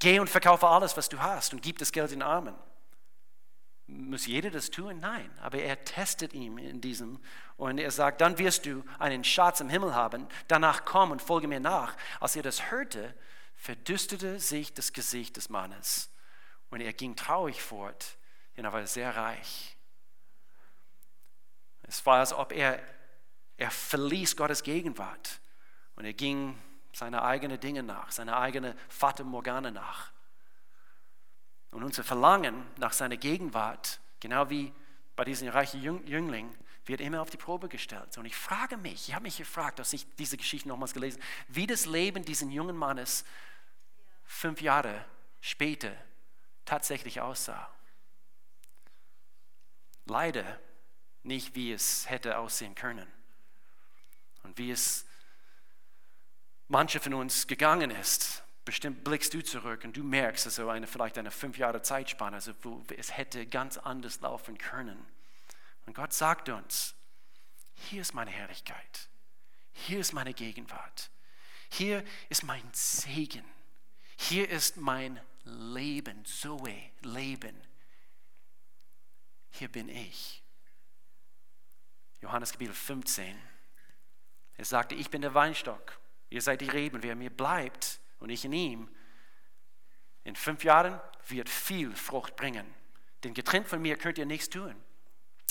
[0.01, 2.57] Geh und verkaufe alles, was du hast und gib das Geld den Armen.
[3.87, 5.01] Muss jeder das tun?
[5.01, 7.21] Nein, aber er testet ihn in diesem
[7.57, 11.49] und er sagt, dann wirst du einen Schatz im Himmel haben, danach komm und folge
[11.49, 11.95] mir nach.
[12.19, 13.15] Als er das hörte,
[13.57, 16.11] verdüsterte sich das Gesicht des Mannes
[16.71, 18.17] und er ging traurig fort,
[18.57, 19.77] denn er war sehr reich.
[21.83, 22.83] Es war, als ob er,
[23.59, 25.41] er verließ Gottes Gegenwart
[25.97, 26.59] und er ging
[26.95, 30.14] seine eigenen Dinge nach, seine eigene Fata Morgana nach.
[31.75, 34.73] Und unser Verlangen nach seiner Gegenwart, genau wie
[35.17, 36.57] bei diesem reichen Jüngling,
[36.87, 38.17] wird immer auf die Probe gestellt.
[38.17, 41.57] Und ich frage mich, ich habe mich gefragt, als ich diese Geschichte nochmals gelesen habe,
[41.57, 43.25] wie das Leben dieses jungen Mannes
[44.25, 45.05] fünf Jahre
[45.41, 45.93] später
[46.65, 47.69] tatsächlich aussah.
[50.07, 50.61] Leider
[51.25, 53.13] nicht, wie es hätte aussehen können
[54.45, 55.07] und wie es
[56.69, 58.44] manche von uns gegangen ist.
[58.65, 62.53] Bestimmt blickst du zurück und du merkst, also eine, vielleicht eine fünf Jahre Zeitspanne, also
[62.63, 65.05] wo es hätte ganz anders laufen können.
[65.87, 66.95] Und Gott sagt uns,
[67.75, 69.09] hier ist meine Herrlichkeit,
[69.73, 71.11] hier ist meine Gegenwart,
[71.69, 73.45] hier ist mein Segen.
[74.17, 77.61] Hier ist mein Leben, Zoe, Leben.
[79.51, 80.43] Hier bin ich.
[82.21, 83.37] Johannes Kapitel 15.
[84.57, 85.99] Er sagte, ich bin der Weinstock,
[86.31, 88.89] ihr seid die Reben, wer mir bleibt und ich in ihm,
[90.25, 92.67] in fünf Jahren wird viel Frucht bringen.
[93.23, 94.75] Denn getrennt von mir könnt ihr nichts tun.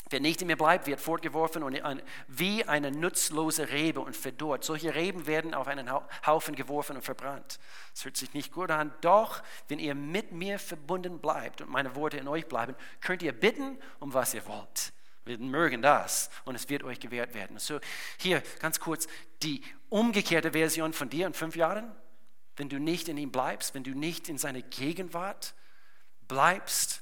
[0.10, 1.80] Wer nicht in mir bleibt, wird fortgeworfen und
[2.28, 4.64] wie eine nutzlose Rebe und verdorrt.
[4.64, 5.90] Solche Reben werden auf einen
[6.26, 7.60] Haufen geworfen und verbrannt.
[7.94, 8.94] Das hört sich nicht gut an.
[9.02, 13.32] Doch, wenn ihr mit mir verbunden bleibt und meine Worte in euch bleiben, könnt ihr
[13.32, 14.94] bitten, um was ihr wollt.
[15.26, 17.58] Wir mögen das und es wird euch gewährt werden.
[17.58, 17.80] So,
[18.18, 19.08] hier ganz kurz
[19.42, 21.96] die umgekehrte Version von dir in fünf Jahren.
[22.56, 25.54] Wenn du nicht in ihm bleibst, wenn du nicht in seiner Gegenwart
[26.28, 27.02] bleibst,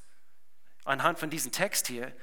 [0.86, 2.16] anhand von diesem Text hier,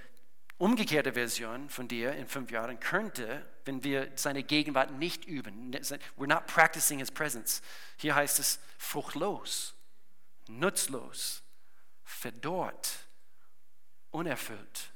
[0.59, 6.27] umgekehrte Version von dir in fünf Jahren könnte, wenn wir seine Gegenwart nicht üben, we're
[6.27, 7.63] not practicing his presence.
[7.97, 9.75] Hier heißt es fruchtlos,
[10.49, 11.43] nutzlos,
[12.03, 13.07] verdorrt,
[14.11, 14.91] unerfüllt.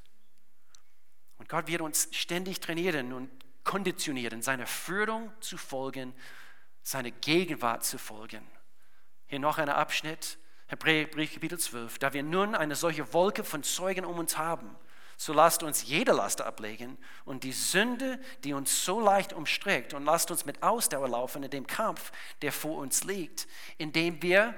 [1.38, 3.30] Und Gott wird uns ständig trainieren und
[3.64, 6.14] konditionieren, seiner Führung zu folgen,
[6.82, 8.46] seine Gegenwart zu folgen.
[9.26, 11.98] Hier noch ein Abschnitt, Hebräerbrief Kapitel 12.
[11.98, 14.76] Da wir nun eine solche Wolke von Zeugen um uns haben,
[15.16, 20.04] so lasst uns jede Last ablegen und die Sünde, die uns so leicht umstrickt, und
[20.04, 22.10] lasst uns mit Ausdauer laufen in dem Kampf,
[22.42, 23.46] der vor uns liegt,
[23.78, 24.54] indem wir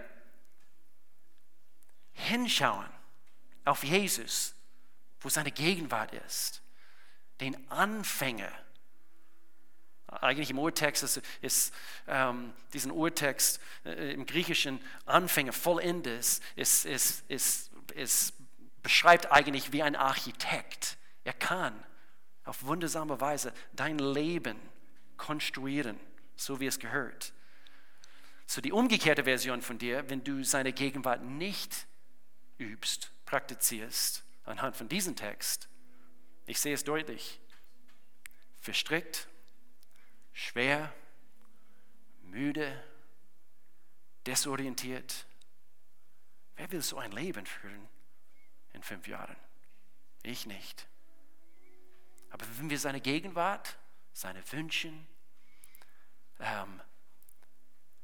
[2.12, 2.89] hinschauen
[3.64, 4.55] auf Jesus,
[5.20, 6.62] wo seine Gegenwart ist,
[7.41, 8.51] den Anfänger.
[10.21, 11.75] Eigentlich im Urtext ist, ist
[12.07, 18.35] ähm, diesen Urtext äh, im Griechischen Anfänger vollendes ist, ist, ist, ist
[18.83, 20.99] beschreibt eigentlich wie ein Architekt.
[21.25, 21.75] Er kann
[22.45, 24.61] auf wundersame Weise dein Leben
[25.17, 25.99] konstruieren,
[26.37, 27.33] so wie es gehört.
[28.47, 31.87] So die umgekehrte Version von dir, wenn du seine Gegenwart nicht
[32.59, 35.69] übst, praktizierst, anhand von diesem Text,
[36.47, 37.41] ich sehe es deutlich,
[38.61, 39.29] verstrickt,
[40.35, 40.93] schwer,
[42.20, 42.85] müde,
[44.26, 45.26] desorientiert.
[46.57, 47.89] Wer will so ein Leben führen?
[48.74, 49.37] in fünf Jahren.
[50.22, 50.87] Ich nicht.
[52.30, 53.78] Aber wenn wir seine Gegenwart,
[54.12, 54.93] seine Wünsche,
[56.41, 56.80] ähm,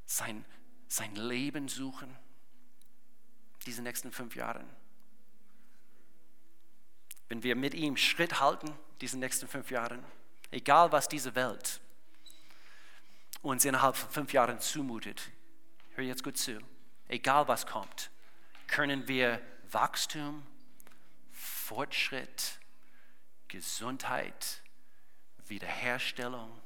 [0.07, 0.45] sein,
[0.89, 2.17] sein Leben suchen,
[3.67, 4.69] diese nächsten fünf Jahren,
[7.29, 10.05] wenn wir mit ihm Schritt halten, diese nächsten fünf Jahren,
[10.51, 11.81] egal was diese Welt
[13.43, 15.31] uns innerhalb von fünf Jahren zumutet,
[15.95, 16.59] hör jetzt gut zu,
[17.09, 18.11] egal was kommt,
[18.67, 20.47] können wir Wachstum
[21.33, 22.61] Fortschritt,
[23.49, 24.63] Gesundheit,
[25.47, 26.61] Wiederherstellung,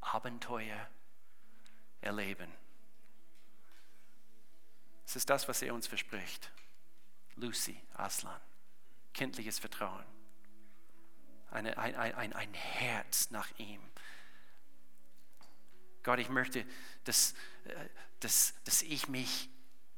[0.00, 0.88] Abenteuer
[2.00, 2.50] erleben.
[5.06, 6.50] Es ist das, was er uns verspricht.
[7.36, 8.40] Lucy, Aslan,
[9.12, 10.04] kindliches Vertrauen,
[11.50, 13.80] eine, ein, ein, ein Herz nach ihm.
[16.04, 16.64] Gott, ich möchte,
[17.02, 17.34] dass,
[17.64, 17.74] äh,
[18.20, 19.48] dass, dass ich mich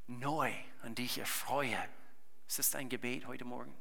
[0.06, 0.52] neu
[0.82, 1.78] an dich erfreue
[2.46, 3.74] ist das dein Gebet heute Morgen?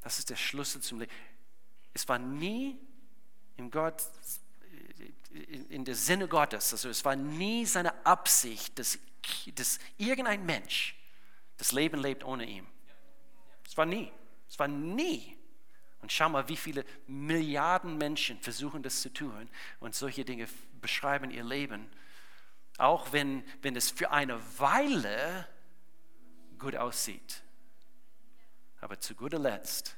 [0.00, 1.12] Das ist der Schlüssel zum Leben.
[1.92, 2.78] Es war nie
[3.56, 4.02] im Gott,
[5.68, 8.98] in der Sinne Gottes, also es war nie seine Absicht, dass,
[9.54, 10.94] dass irgendein Mensch
[11.56, 12.66] das Leben lebt ohne ihn.
[13.66, 14.12] Es war nie.
[14.48, 15.35] Es war nie.
[16.06, 19.50] Und schau mal, wie viele Milliarden Menschen versuchen das zu tun
[19.80, 20.46] und solche Dinge
[20.80, 21.90] beschreiben ihr Leben.
[22.78, 25.48] Auch wenn, wenn es für eine Weile
[26.60, 27.42] gut aussieht.
[28.80, 29.96] Aber zu guter Letzt,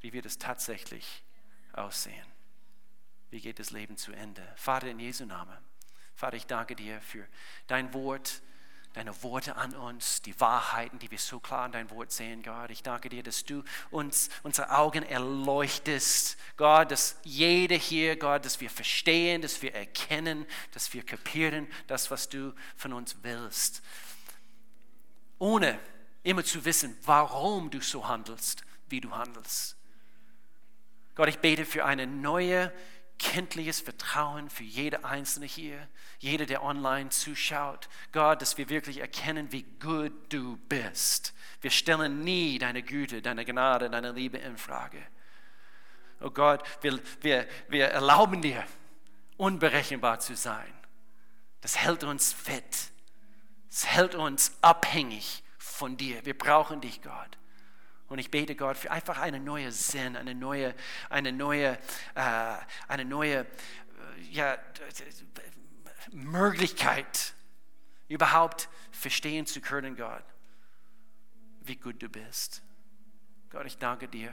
[0.00, 1.22] wie wird es tatsächlich
[1.72, 2.26] aussehen?
[3.30, 4.42] Wie geht das Leben zu Ende?
[4.56, 5.56] Vater, in Jesu Namen.
[6.16, 7.28] Vater, ich danke dir für
[7.68, 8.42] dein Wort,
[8.94, 12.70] deine Worte an uns, die Wahrheiten, die wir so klar in dein Wort sehen, Gott.
[12.70, 18.60] Ich danke dir, dass du uns unsere Augen erleuchtest, Gott, dass jeder hier, Gott, dass
[18.60, 23.82] wir verstehen, dass wir erkennen, dass wir kapieren, das, was du von uns willst
[25.38, 25.78] ohne
[26.22, 29.76] immer zu wissen, warum du so handelst, wie du handelst.
[31.14, 32.70] Gott, ich bete für ein neues
[33.18, 35.88] kindliches Vertrauen für jede Einzelne hier,
[36.18, 37.88] jeder, der online zuschaut.
[38.12, 41.34] Gott, dass wir wirklich erkennen, wie gut du bist.
[41.60, 45.02] Wir stellen nie deine Güte, deine Gnade, deine Liebe in Frage.
[46.20, 48.64] Oh Gott, wir, wir, wir erlauben dir,
[49.36, 50.72] unberechenbar zu sein.
[51.60, 52.90] Das hält uns fit.
[53.70, 56.24] Es hält uns abhängig von dir.
[56.24, 57.37] Wir brauchen dich, Gott.
[58.08, 60.74] Und ich bete Gott für einfach eine neue Sinn, eine neue,
[61.10, 61.78] eine neue,
[62.14, 62.56] äh,
[62.88, 63.46] eine neue äh,
[64.30, 64.58] ja,
[66.12, 67.34] Möglichkeit,
[68.08, 70.24] überhaupt verstehen zu können, Gott,
[71.60, 72.62] wie gut du bist.
[73.50, 74.32] Gott, ich danke dir.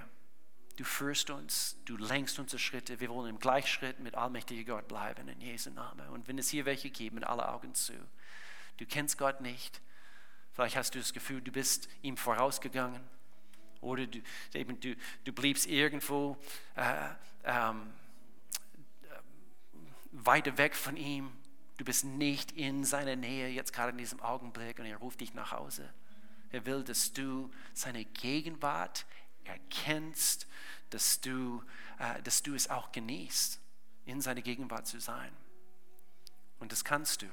[0.78, 2.99] Du führst uns, du lenkst unsere Schritte.
[2.99, 6.07] Wir wollen im Gleichschritt mit allmächtiger Gott bleiben, in Jesu Namen.
[6.09, 7.93] Und wenn es hier welche gibt, mit alle Augen zu.
[8.78, 9.82] Du kennst Gott nicht.
[10.53, 13.01] Vielleicht hast du das Gefühl, du bist ihm vorausgegangen
[13.86, 14.20] oder du,
[14.54, 16.38] eben, du, du bliebst irgendwo
[16.76, 17.10] äh,
[17.46, 17.94] ähm,
[20.12, 21.32] weiter weg von ihm.
[21.78, 25.34] Du bist nicht in seiner Nähe jetzt gerade in diesem Augenblick und er ruft dich
[25.34, 25.94] nach Hause.
[26.52, 29.06] Er will, dass du seine Gegenwart
[29.44, 30.48] erkennst,
[30.90, 31.62] dass du,
[32.00, 33.60] äh, dass du es auch genießt,
[34.06, 35.32] in seiner Gegenwart zu sein.
[36.60, 37.28] Und das kannst du.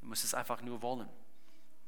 [0.00, 1.08] Du musst es einfach nur wollen.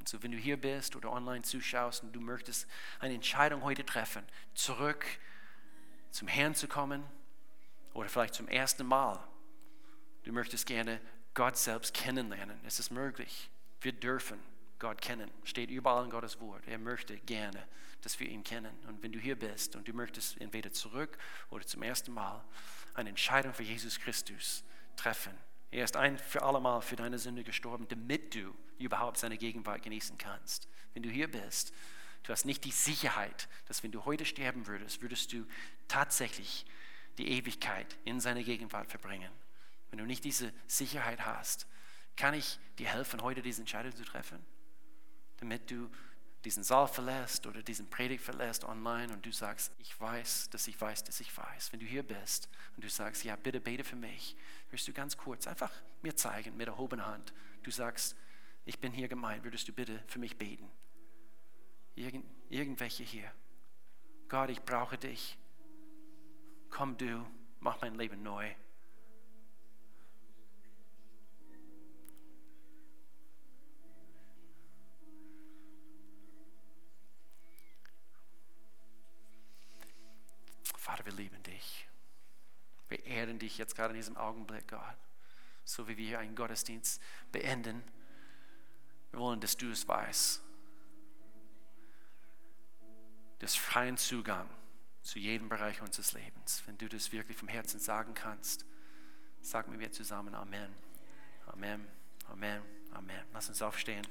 [0.00, 2.66] Und so, wenn du hier bist oder online zuschaust und du möchtest
[3.00, 4.24] eine Entscheidung heute treffen,
[4.54, 5.04] zurück
[6.10, 7.04] zum Herrn zu kommen
[7.92, 9.22] oder vielleicht zum ersten Mal,
[10.22, 11.02] du möchtest gerne
[11.34, 13.50] Gott selbst kennenlernen, es ist möglich.
[13.82, 14.38] Wir dürfen
[14.78, 15.30] Gott kennen.
[15.44, 16.66] Steht überall in Gottes Wort.
[16.66, 17.68] Er möchte gerne,
[18.00, 18.74] dass wir ihn kennen.
[18.88, 21.18] Und wenn du hier bist und du möchtest entweder zurück
[21.50, 22.42] oder zum ersten Mal
[22.94, 24.64] eine Entscheidung für Jesus Christus
[24.96, 25.36] treffen,
[25.70, 28.54] er ist ein für allemal für deine Sünde gestorben, damit du
[28.84, 30.68] überhaupt seine Gegenwart genießen kannst.
[30.94, 31.72] Wenn du hier bist,
[32.22, 35.46] du hast nicht die Sicherheit, dass wenn du heute sterben würdest, würdest du
[35.88, 36.66] tatsächlich
[37.18, 39.30] die Ewigkeit in seiner Gegenwart verbringen.
[39.90, 41.66] Wenn du nicht diese Sicherheit hast,
[42.16, 44.44] kann ich dir helfen, heute diese Entscheidung zu treffen?
[45.40, 45.90] damit du
[46.44, 50.80] diesen Saal verlässt oder diesen Predigt verlässt online und du sagst, ich weiß, dass ich
[50.80, 51.72] weiß, dass ich weiß.
[51.72, 54.36] Wenn du hier bist und du sagst, ja, bitte bete für mich,
[54.70, 55.72] wirst du ganz kurz einfach
[56.02, 57.34] mir zeigen mit erhobener Hand.
[57.62, 58.16] Du sagst,
[58.64, 60.70] ich bin hier gemeint, würdest du bitte für mich beten?
[61.94, 63.30] Irgend, irgendwelche hier.
[64.28, 65.36] Gott, ich brauche dich.
[66.70, 67.26] Komm du,
[67.58, 68.54] mach mein Leben neu.
[80.76, 81.86] Vater, wir lieben dich.
[82.88, 84.80] Wir ehren dich jetzt gerade in diesem Augenblick, Gott.
[85.64, 87.00] So wie wir hier einen Gottesdienst
[87.30, 87.82] beenden.
[89.10, 90.42] Wir wollen, dass du es weißt.
[93.40, 94.48] Das freien Zugang
[95.02, 96.62] zu jedem Bereich unseres Lebens.
[96.66, 98.66] Wenn du das wirklich vom Herzen sagen kannst,
[99.40, 100.72] sag mit mir zusammen Amen.
[101.46, 101.86] Amen.
[102.28, 102.62] Amen.
[102.92, 103.24] Amen.
[103.32, 104.06] Lass uns aufstehen.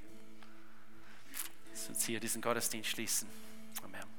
[1.69, 3.29] Lass uns hier diesen Gottesdienst schließen.
[3.83, 4.18] Amen.